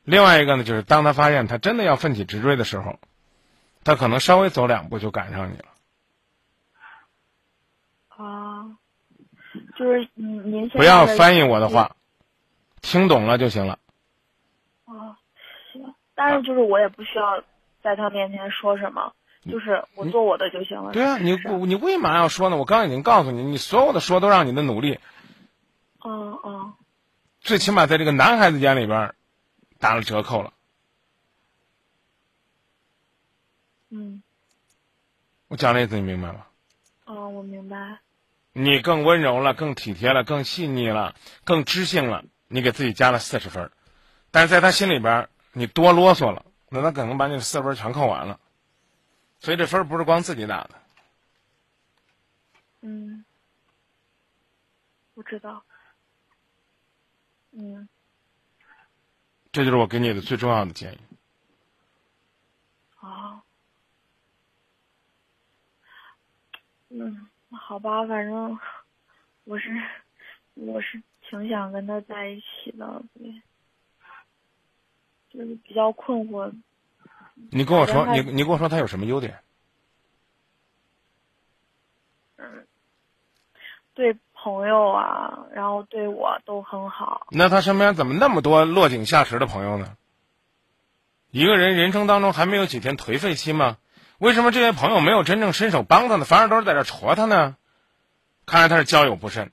[0.04, 3.00] 另外一个呢，就是当他发现他真的要奋起直追的时候，
[3.82, 5.64] 他可能稍微走两步就赶上你了。
[8.16, 8.78] 啊，
[9.76, 11.96] 就是您您不要翻译我的话，
[12.82, 13.80] 听懂了就行了。
[14.84, 15.18] 啊，
[15.72, 15.92] 行。
[16.14, 17.42] 但是就是我也不需要
[17.82, 19.12] 在他面前说什么，
[19.50, 20.92] 就是我做我的就行了。
[20.92, 22.56] 对啊，你你为嘛要说呢？
[22.56, 25.00] 我刚刚已经告诉你，你所有的说都让你的努力。
[26.04, 26.72] 嗯嗯。
[27.44, 29.14] 最起码在这个男孩子眼里边。
[29.80, 30.54] 打了折扣了，
[33.90, 34.22] 嗯，
[35.48, 36.46] 我讲的意思你明白吗？
[37.04, 37.98] 哦，我明白。
[38.54, 41.14] 你更温柔了，更体贴了，更细腻了，
[41.44, 42.24] 更知性了。
[42.48, 43.70] 你给自己加了四十分，
[44.30, 48.40] 但是在他心里边，你多啰嗦了，那他可能把你的四分全扣完了。
[49.40, 50.70] 所以这分不是光自己打的。
[52.80, 53.22] 嗯，
[55.12, 55.62] 我知道。
[57.56, 57.88] 嗯。
[59.52, 60.98] 这就是我给你的最重要的建议。
[62.98, 63.42] 啊，
[66.88, 68.58] 嗯，好吧，反正
[69.44, 69.70] 我是
[70.54, 73.42] 我是挺想跟他在一起的，对，
[75.30, 76.52] 就是比较困惑。
[77.50, 79.38] 你跟我说，你你跟我说他有什么优点？
[82.36, 82.66] 嗯，
[83.94, 84.16] 对。
[84.44, 87.26] 朋友啊，然后对我都很好。
[87.30, 89.96] 那他身边怎么那么多落井下石的朋友呢？
[91.30, 93.78] 一个人人生当中还没有几天颓废期吗？
[94.18, 96.26] 为什么这些朋友没有真正伸手帮他呢？
[96.26, 97.56] 反而都是在这戳他呢？
[98.44, 99.50] 看来他是交友不慎。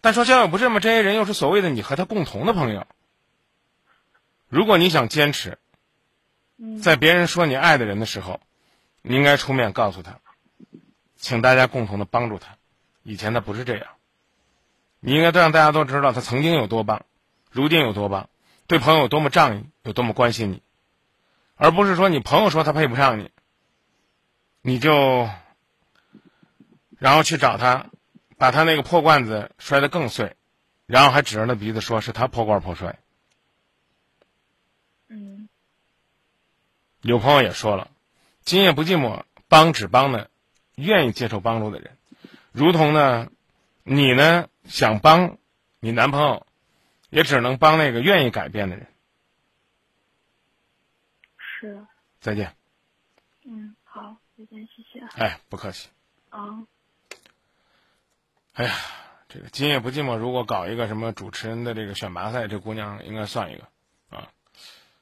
[0.00, 2.86] 但说交友不慎嘛，这些人又是所谓的你和他共同的朋友。
[4.48, 5.58] 如果你想坚持，
[6.82, 8.40] 在别人说你爱的人的时候，
[9.02, 10.18] 你应该出面告诉他，
[11.16, 12.56] 请大家共同的帮助他。
[13.02, 13.86] 以前他不是这样。
[15.00, 17.06] 你应该让大家都知道他曾经有多棒，
[17.52, 18.28] 如今有多棒，
[18.66, 20.60] 对朋友有多么仗义，有多么关心你，
[21.54, 23.30] 而不是说你朋友说他配不上你，
[24.60, 25.28] 你就
[26.98, 27.90] 然后去找他，
[28.38, 30.34] 把他那个破罐子摔得更碎，
[30.86, 32.98] 然后还指着那鼻子说是他破罐破摔。
[35.06, 35.48] 嗯。
[37.02, 37.88] 有朋友也说了，
[38.42, 40.26] 今夜不寂寞，帮只帮呢
[40.74, 41.96] 愿意接受帮助的人，
[42.50, 43.28] 如同呢，
[43.84, 44.48] 你呢。
[44.68, 45.38] 想帮
[45.80, 46.46] 你男朋友，
[47.10, 48.86] 也只能帮那个愿意改变的人。
[51.38, 51.84] 是。
[52.20, 52.54] 再见。
[53.44, 55.04] 嗯，好，再见，谢谢。
[55.16, 55.88] 哎，不客气。
[56.30, 56.66] 啊。
[58.52, 58.74] 哎呀，
[59.28, 63.68] 这个今夜不寂寞，如果搞一个什么主持人的这个选拔赛，这姑娘应该算一个
[64.10, 64.30] 啊。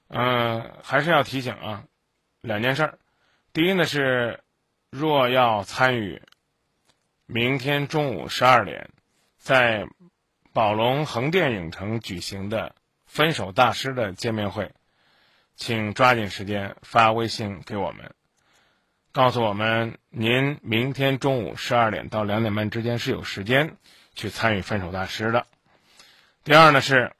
[0.08, 1.84] 嗯，还是要提醒啊，
[2.40, 2.98] 两件事儿。
[3.52, 4.44] 第一呢是，
[4.90, 6.22] 若要参与
[7.26, 8.90] 明天中午十二点。
[9.46, 9.86] 在
[10.52, 12.74] 宝龙横店影城举行的
[13.04, 14.72] 分手大师的见面会，
[15.54, 18.12] 请抓紧时间发微信给我们，
[19.12, 23.76] 告诉我们您明天中午十二点到两点半之间是有时间
[24.16, 25.46] 去参与分手大师的。
[26.42, 27.12] 第二呢是，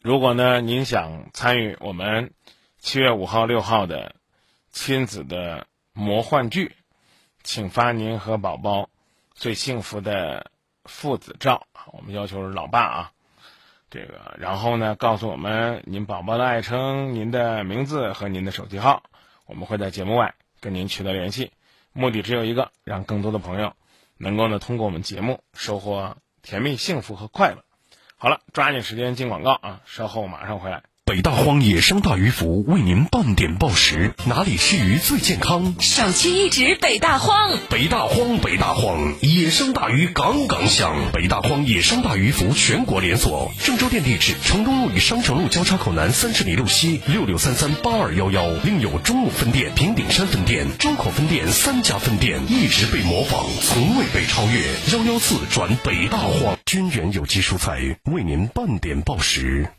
[0.00, 2.32] 如果呢您想参与我们
[2.78, 4.14] 七月五号、六号的
[4.70, 6.74] 亲子的魔幻剧，
[7.42, 8.88] 请发您和宝宝。
[9.38, 10.50] 最幸福的
[10.84, 13.12] 父子照我们要求是老爸啊，
[13.88, 19.04] 这个，然后呢，告诉我们您宝宝的爱称、您的名字和您的手机号，
[19.46, 21.52] 我们会在节目外跟您取得联系，
[21.92, 23.74] 目的只有一个，让更多的朋友
[24.16, 27.62] 能够呢通过我们节目收获甜蜜、幸福和快乐。
[28.16, 30.82] 好了，抓紧时间进广告啊，稍后马上回来。
[31.08, 35.74] 北大荒野生大鱼服为您半点报时，哪里吃鱼最健康？
[35.80, 37.56] 首屈一指北大荒。
[37.70, 40.94] 北大荒，北大荒，野生大鱼杠杠香。
[41.14, 48.46] 北大荒野生大鱼服全国连锁，郑州店地址：城东路与商城路交叉口南三十米路西六六三三八二幺幺。
[48.62, 54.60] 另有中牟分店、平顶山分店、周口分店三家分店，一直被模仿，从未被超越。
[54.92, 59.70] 幺幺四转北大荒，君源有机蔬菜为您半点报时。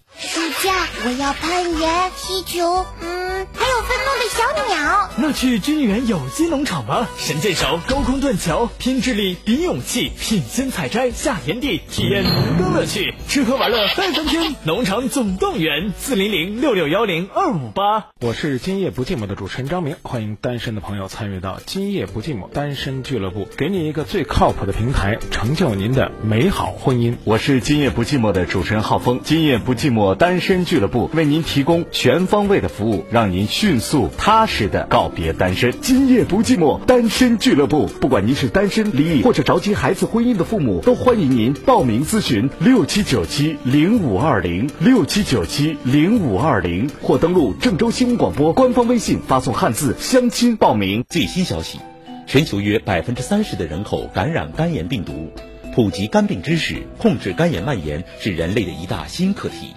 [0.62, 5.10] 我要攀岩、踢球，嗯，还有愤怒的小鸟。
[5.16, 14.53] 那去君园有机农场吧，神箭手、高空断桥，拼智力比勇气，品鲜采摘下田地，体验农耕乐趣，吃喝玩乐三分天。
[14.66, 18.07] 农场总动员四零零六六幺零二五八。
[18.20, 27.16] 我是今夜不寂寞的主持人张明，欢迎单身的朋友参与到今夜不寂寞单身俱乐部，给你一个最靠谱的平台，成就您的美好婚姻。
[27.24, 30.16] 我是今夜不寂寞的主持人浩峰，今夜不寂寞。
[30.16, 35.20] 单身身俱乐部为您提供全方位的服务，让您迅速踏实的告别。
[35.20, 37.88] 别单身，今夜不寂寞，单身俱乐部。
[38.00, 51.04] 不管您是单身、离异或者着急孩子婚姻的父母，都欢迎您报名咨询六七九七零五二零六七九七零五二零，或登录郑州新闻广播官方微信，发送汉字“相亲”报名。
[51.10, 51.80] 最新消息，
[52.26, 55.34] 全球约百分之三十的人口感染肝炎病毒，
[55.76, 59.74] 普及肝病知识，控制肝炎蔓延是人类的一大新课题。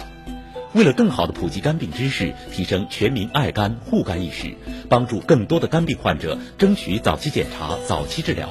[0.74, 4.54] 为了更好的普及肝病知识，提升全民爱肝护肝意识，
[4.88, 8.48] 帮助更多的肝病患者争取早期检查、早期治疗，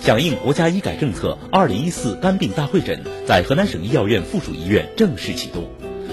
[0.00, 5.68] 响应国家医改政策，二零一四肝病大会诊在河南省医药院附属医院正式启动。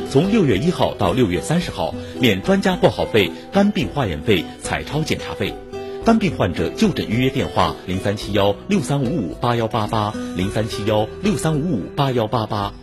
[0.09, 5.53] 从六月一号到六月三十号，免专家挂号费、肝病化验费、彩超检查费。
[6.03, 12.73] 肝病患者就诊预约电话：零三七幺六三五五八幺八八，零三七幺六三五五八幺八八。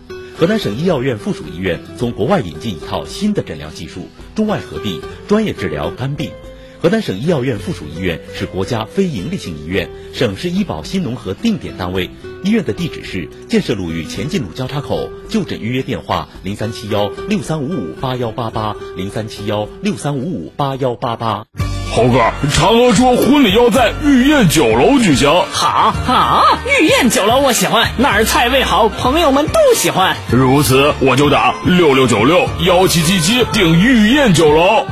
[0.42, 6.32] 河南省医药院附属医院从国外引进一套新的诊疗技术，中外合璧，专业治疗肝病。
[6.80, 12.10] 河南省医药院附属医院是国家非营利性医院，省市医保新农合定点单位。
[12.42, 15.08] 医院的地址是建设路与前进路交叉口。
[15.28, 21.46] 就诊预约电话：零三七幺六三五五八幺八八，零三七幺六三五五八幺八八。
[21.94, 25.30] 猴哥，嫦娥说婚礼要在御宴酒楼举行。
[25.52, 26.42] 好，好，
[26.80, 30.16] 御宴酒楼我喜欢，那儿菜味好，朋友们都喜欢。
[30.30, 34.86] 如此，我就打六六九六幺七七七订御宴酒楼。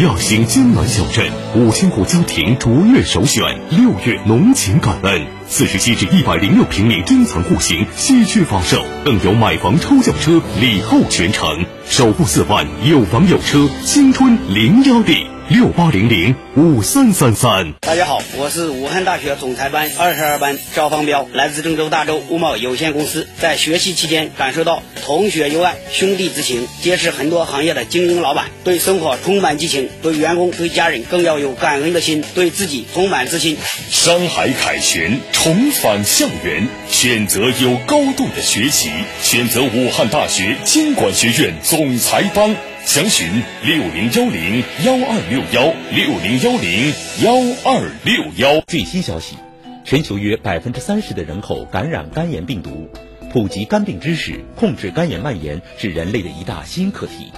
[0.00, 1.24] 耀兴江南小镇
[1.54, 15.28] 五千户家庭卓越首选，六月浓情感恩，四十七至一百零六平米珍藏户型稀缺发售，更有买房抽轿车礼后全程，首付四万有房有车，青春零压力。
[15.48, 17.74] 六八零零五三三三。
[17.80, 23.28] 大家好，我是武汉大学总裁班二十二班赵方彪，来自郑州大洲物贸有限公司。
[23.38, 33.58] 在学习期间，感受到同学友爱、兄弟之情，结识很多行业的精英老板，对生活充满激情，对员工、对家人更要有感恩的心，对自己充满自信。
[33.90, 38.88] 山海凯旋，重返校园，选择有高度的学习，
[39.20, 42.56] 选择武汉大学经管学院总裁班。
[42.86, 43.26] 详询
[43.64, 47.32] 六零幺零幺二六幺六零幺零幺
[47.64, 48.60] 二六幺。
[48.66, 49.36] 最新消息，
[49.84, 52.88] 全球约百分之三十的人口感染肝炎病毒，
[53.32, 57.32] 普及肝病知识，控制肝炎蔓延是人类的一大新课题。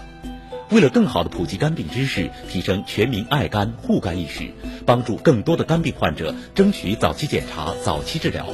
[0.70, 4.50] 为了更好的普及肝病知识，提升全民爱肝护肝意识，
[4.84, 8.48] 帮助更多的肝病患者争取早期检查、早期治疗，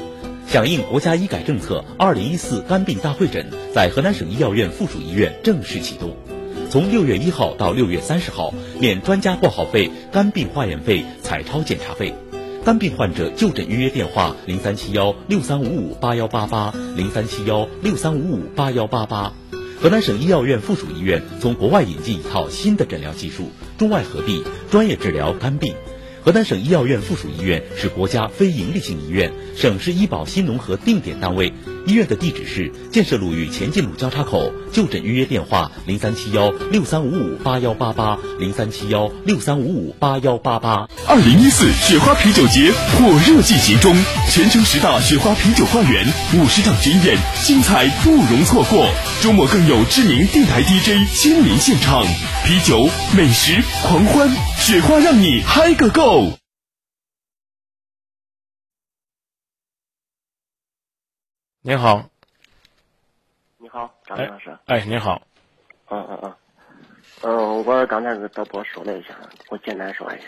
[0.47, 6.15] 响应国家医改政策，二零一四肝病大会诊在河南省医药院附属医院正式启动。
[6.73, 12.15] 从六月一号到六月三十号，免专家挂号费、肝病化验费、彩超检查费。
[12.65, 19.35] 肝病患者就诊预约电话：零三七幺六三五五八幺八八，零三七幺六三五五八幺八八。
[19.83, 25.75] 河南省医药院附属医院从国外引进一套新的诊疗技术，中外合璧，专业治疗肝病。
[26.25, 31.53] 河南省医药院附属医院是国家非营利性医院，省市医保新农合定点单位。
[31.87, 34.53] 医院的地址是建设路与前进路交叉口。
[34.73, 40.89] 就诊预约电话：零三七幺六三五五八幺八八，零三七幺六三五五八幺八八。
[41.07, 43.95] 二零一四雪花啤酒节火热进行中，
[44.31, 48.89] 全城十大雪花啤酒花园，五十场巡演，精彩不容错过。
[49.21, 52.03] 周末更有知名电台 DJ 亲临现场，
[52.47, 56.42] 啤酒、美食、狂欢，雪花让你嗨个够！
[61.65, 62.05] 您好，
[63.57, 64.59] 你好，张明老师。
[64.67, 65.23] 哎，你好。
[65.91, 66.37] 嗯嗯嗯，
[67.23, 69.15] 嗯，我刚才跟导播说了一下，
[69.49, 70.27] 我简单说一下。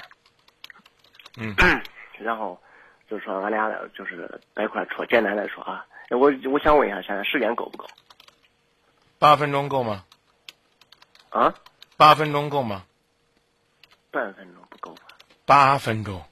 [1.37, 1.53] 嗯。
[2.21, 2.57] 然后
[3.11, 7.85] 就说俺俩就是在一块说，简单来说啊，我我想问一下，现在时间够不够？
[9.19, 10.05] 八分钟够吗？
[11.31, 11.53] 啊？
[11.97, 12.85] 八分钟够吗？
[14.13, 15.03] 半分钟不够吧？
[15.45, 16.23] 八分钟，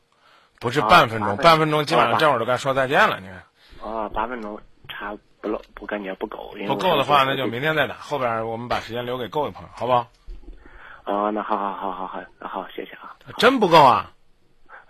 [0.61, 3.92] 不是半分钟，半分钟基本上这会儿都该说再见了，你看。
[3.92, 4.61] 啊，八分钟。
[5.03, 6.55] 差不漏，不感觉不够。
[6.68, 7.94] 不够的话，那就明天再打。
[7.96, 10.07] 后边我们把时间留给够的朋友，好不好？
[11.03, 13.16] 啊，那好好好好好，那好，谢谢啊。
[13.36, 14.12] 真不够啊？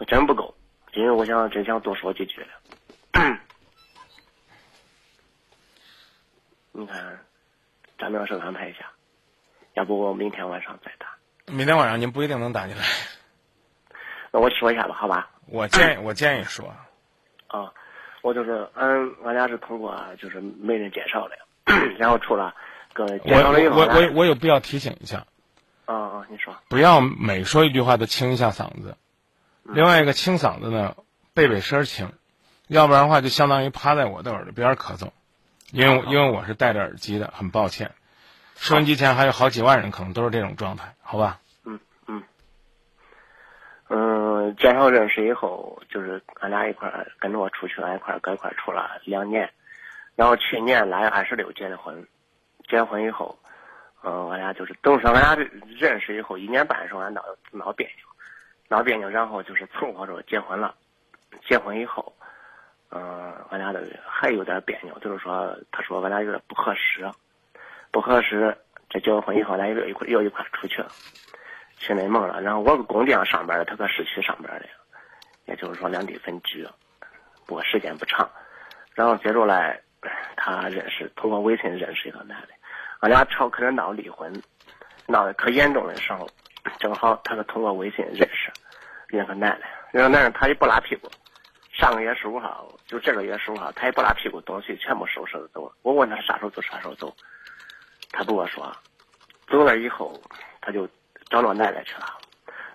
[0.06, 0.54] 真不够，
[0.92, 2.48] 因为我想真想多说几句了。
[6.72, 7.18] 你看，
[7.98, 8.90] 咱们要是安排一下，
[9.72, 11.06] 要不我明天晚上再打。
[11.46, 12.84] 明天晚上您不一定能打进来。
[14.30, 15.30] 那我说一下吧，好吧？
[15.46, 16.68] 我建议，我建议说。
[17.46, 17.72] 啊。
[18.22, 21.36] 我就是俺俺俩是通过就是媒人介绍的，
[21.98, 22.54] 然后出了
[22.94, 25.26] 个介绍了以后，我我我我有必要提醒一下。
[25.84, 26.56] 啊啊，你说。
[26.68, 28.96] 不要每说一句话都清一下嗓子，
[29.64, 30.96] 另外一个清嗓子呢，
[31.34, 32.08] 背背声清，
[32.68, 35.10] 要不然的话就相当于趴在我的耳朵边咳嗽，
[35.72, 37.90] 因为因为我是戴着耳机的，很抱歉。
[38.54, 41.40] 收音机前还有好几万人可能都是这种状态，好吧？
[43.92, 44.32] 嗯。
[44.56, 49.50] 介绍认识以后，就是俺俩一块儿跟着我出去，俺一块儿搁一块儿处了两年，
[50.14, 52.06] 然后去年腊月二十六结的婚，
[52.68, 53.36] 结婚以后，
[54.04, 58.04] 嗯，俺俩就是等于说俺俩认识以后一年半的时候，俺闹闹别扭，
[58.68, 60.74] 闹别扭，然后就是凑合着结婚了，
[61.48, 62.12] 结婚以后，
[62.90, 67.10] 嗯，俺俩的还有点别扭，就是说他说俺俩有点不合适，
[67.90, 68.54] 不合适，
[68.90, 70.90] 这结完婚以后，俺俩又一块又一块出去了。
[71.82, 74.66] 去内蒙了，然后我搁工地上上班的，他搁市区上班的，
[75.46, 76.64] 也就是说两地分居，
[77.44, 78.30] 不过时间不长。
[78.94, 79.80] 然后接着来，
[80.36, 82.48] 他认识通过微信认识一个男的，
[83.00, 84.32] 俺俩吵可能闹离婚，
[85.08, 86.28] 闹得可严重的时候，
[86.78, 88.52] 正好他是通过微信认识
[89.10, 91.10] 那个男的，那个男人他也不拉屁股，
[91.72, 95.72] 上个月十五号就这个月十五号，他也不拉屁股，东西全部收拾了走。
[95.82, 97.12] 我问他啥时候走啥时候走，
[98.12, 98.72] 他不跟我说，
[99.48, 100.16] 走了以后
[100.60, 100.88] 他就。
[101.32, 102.04] 找老奶奶去了，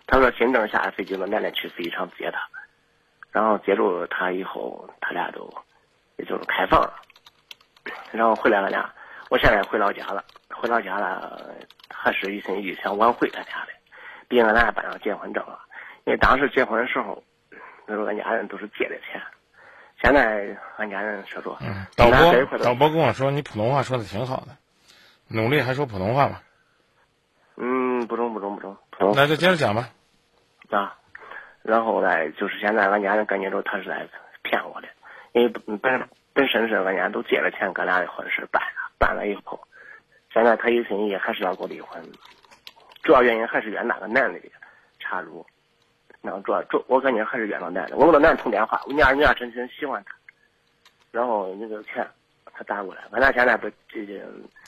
[0.07, 2.39] 他说新政下了飞机，那奶奶去飞机场接他，
[3.31, 5.47] 然后接住他以后，他俩都
[6.15, 6.91] 也就是开房了，
[8.11, 8.91] 然后回来了俩，
[9.29, 11.39] 我现在回老家了，回老家了，
[11.93, 13.73] 还是一心一意想挽回他俩的，
[14.27, 15.59] 毕竟俺俩办上结婚证了，
[16.05, 17.21] 因为当时结婚的时候，
[17.85, 19.21] 那时候俺家人都是借的钱，
[20.01, 24.57] 现在俺家人说说，嗯导播导播跟我说你普通话说的挺好的，
[25.27, 26.41] 努力还说普通话吧。
[27.97, 28.77] 嗯，不中不中不中，
[29.15, 29.89] 那就接着讲吧。
[30.69, 30.95] 啊，
[31.63, 34.07] 然后呢，就是现在俺家人感觉着他是在
[34.43, 34.87] 骗我的，
[35.33, 39.59] 因为本本身是俺家都借了钱，哥俩的婚事办了，办了以后，
[40.31, 41.99] 现在他一心一意还是要跟我离婚，
[43.01, 44.39] 主要原因还是怨那个男的
[44.99, 45.45] 插入，
[46.21, 50.13] 然后主要主我感觉还是怨那男的，我跟那男的通电话，我女儿女儿真心喜欢他，
[51.11, 52.05] 然后那个钱
[52.53, 54.21] 他打过来，俺俩现在不这这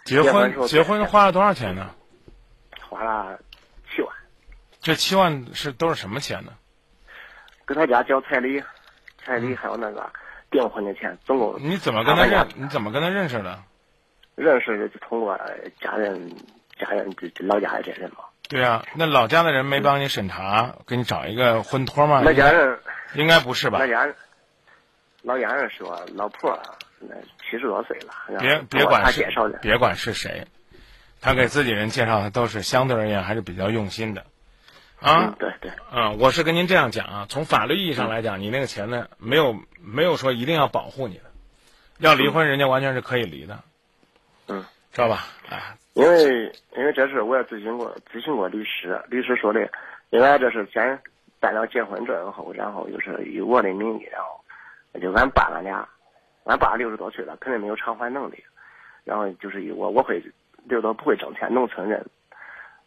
[0.05, 1.93] 结婚结婚花了多少钱呢？
[2.89, 3.39] 花了
[3.93, 4.11] 七万，
[4.81, 6.53] 这七万是都是什么钱呢？
[7.67, 8.63] 给他家交彩礼，
[9.23, 10.11] 彩礼还有那个
[10.49, 11.55] 订婚的钱，总共。
[11.59, 12.47] 你怎么跟他认？
[12.55, 13.59] 你怎么跟他认识的？
[14.35, 15.37] 认识的就通过
[15.79, 16.35] 家人，
[16.79, 18.23] 家人老家的这人嘛。
[18.47, 22.21] 对啊，那老家的人没帮你审查，给你找一个婚托吗？
[22.25, 22.79] 那家人
[23.13, 23.77] 应该不是吧？
[23.77, 24.15] 那家人，
[25.21, 26.59] 老家人说老婆
[26.99, 29.23] 那七十多岁了，别别管是
[29.61, 30.47] 别管是谁。
[31.21, 34.25] 他给自己人介绍的都是相对而言还是比较用心的，
[35.01, 41.25] 啊，对对，啊，我是跟您这样讲啊，从法律意义上来讲，你那个钱呢，没有没有说一定要保护你的，
[41.97, 43.59] 要离婚人家完全是可以离的，
[44.47, 44.63] 嗯，
[44.93, 45.27] 知道吧？
[45.49, 49.69] 啊，因为因为这事我也咨询过咨询过律师，律师说的，
[50.09, 50.99] 另外这是先
[51.41, 55.85] 办了结婚证后，然后就是以我的名义，然后就俺爸俺俩，
[56.45, 58.41] 俺爸六十多岁了，肯定没有偿还能力，
[59.03, 60.23] 然后就是以我我会。
[60.69, 62.05] 这都不会挣钱，农村人，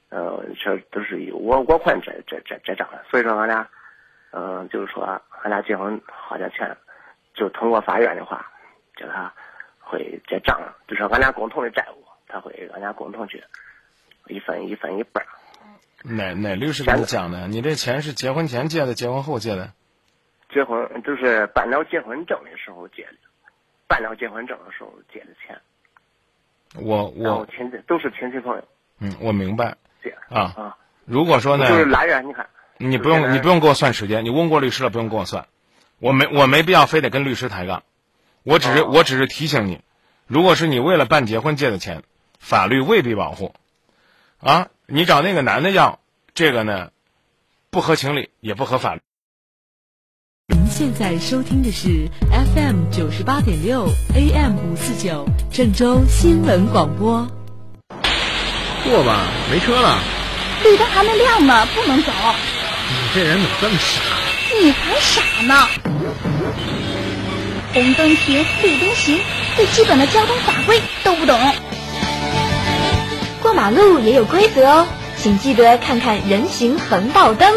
[0.09, 3.69] 呃，这都是我我还这这这这账，所以说俺俩，
[4.31, 5.03] 嗯，就是说
[5.43, 6.77] 俺俩结婚花点钱，
[7.35, 8.51] 就通过法院的话，
[8.97, 9.35] 叫他
[9.81, 13.43] 会结账，就是俺俩共同的债务，他会俺俩共同去
[14.29, 15.27] 一分一分一半。
[16.05, 17.49] 哪哪律师给你讲的？
[17.49, 19.73] 你这钱是结婚前借的，结婚后借的？
[20.51, 23.15] 结婚就是办了结婚证的时候借的，
[23.89, 25.61] 办了结婚证的时候借的钱。
[26.77, 28.63] 我我亲戚都是亲戚朋友。
[28.99, 29.77] 嗯，我明白。
[30.29, 30.77] 啊啊！
[31.05, 32.47] 如果说呢，就是来源，你看，
[32.79, 35.47] 你不用你不用给我算时间，你问过律师了，不用给我算。
[35.99, 37.83] 我没我没必要非得跟律师抬杠，
[38.43, 39.83] 我只是我只是提醒你，
[40.27, 42.03] 如果是你为了办结婚借的钱，
[42.39, 43.55] 法律未必保护。
[44.41, 46.01] 啊，你找那个男的要
[46.35, 46.91] 这个呢，
[47.71, 48.95] 不合情理，也不合法。
[48.95, 49.01] 您
[50.83, 52.09] 现在收听的是
[52.57, 53.87] FM 九十八点六
[54.17, 57.25] AM 五四九郑州新闻广播。
[58.83, 60.01] 过吧，没车了。
[60.65, 62.11] 绿灯还没亮呢，不能走。
[62.11, 64.01] 你这人怎么这么傻？
[64.61, 65.69] 你还傻呢。
[67.73, 69.21] 红灯停，绿灯行，
[69.55, 71.39] 最基本的交通法规都不懂。
[73.41, 74.87] 过马路也有规则哦，
[75.17, 77.55] 请记得看看人行横道灯。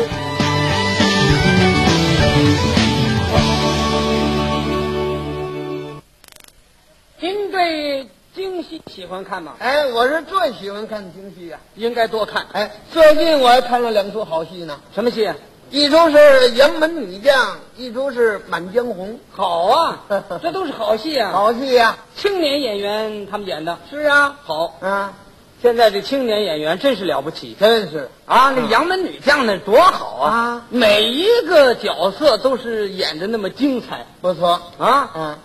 [7.56, 8.06] 对
[8.36, 9.54] 京戏喜欢看吗？
[9.60, 12.46] 哎，我是最喜欢看京戏呀，应该多看。
[12.52, 14.78] 哎，最近我还看了两出好戏呢。
[14.94, 15.32] 什么戏？
[15.70, 16.18] 一出是
[16.56, 19.14] 《杨门女将》，一出是《满江红》。
[19.32, 20.04] 好啊，
[20.44, 21.32] 这都是好戏啊！
[21.32, 23.78] 好戏呀，青年演员他们演的。
[23.90, 25.14] 是啊，好啊。
[25.62, 28.52] 现在这青年演员真是了不起，真是啊！
[28.54, 30.66] 那杨门女将那多好啊！
[30.70, 35.10] 每一个角色都是演的那么精彩，不错啊！
[35.16, 35.38] 嗯。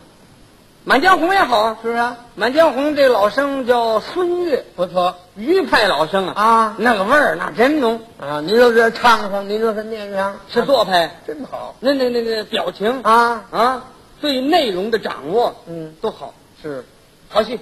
[0.91, 6.77] 满江红》也好啊，是啊，《满江红》这老生叫孙越，不错余派老生啊，啊。
[6.79, 8.41] 那个味儿那真浓，啊！
[8.41, 11.77] 您说这唱上，您说这念上，是做派，真好。
[11.79, 13.03] 那那那那表情。
[13.05, 13.45] 啊！
[13.53, 13.85] 啊，
[14.21, 16.85] 对内容的掌握，嗯，都好，是。
[17.29, 17.61] 好戏。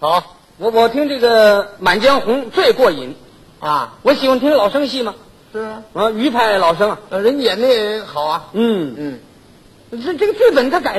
[0.00, 0.38] 好。
[0.56, 3.14] 我我听这个《满江红》最过瘾，
[3.60, 5.14] 啊，我喜欢听老生戏嘛，
[5.52, 8.94] 是啊，啊，余派老生啊，人演的也好啊，嗯。
[8.96, 9.18] 嗯。
[10.02, 10.90] 这这个剧本他改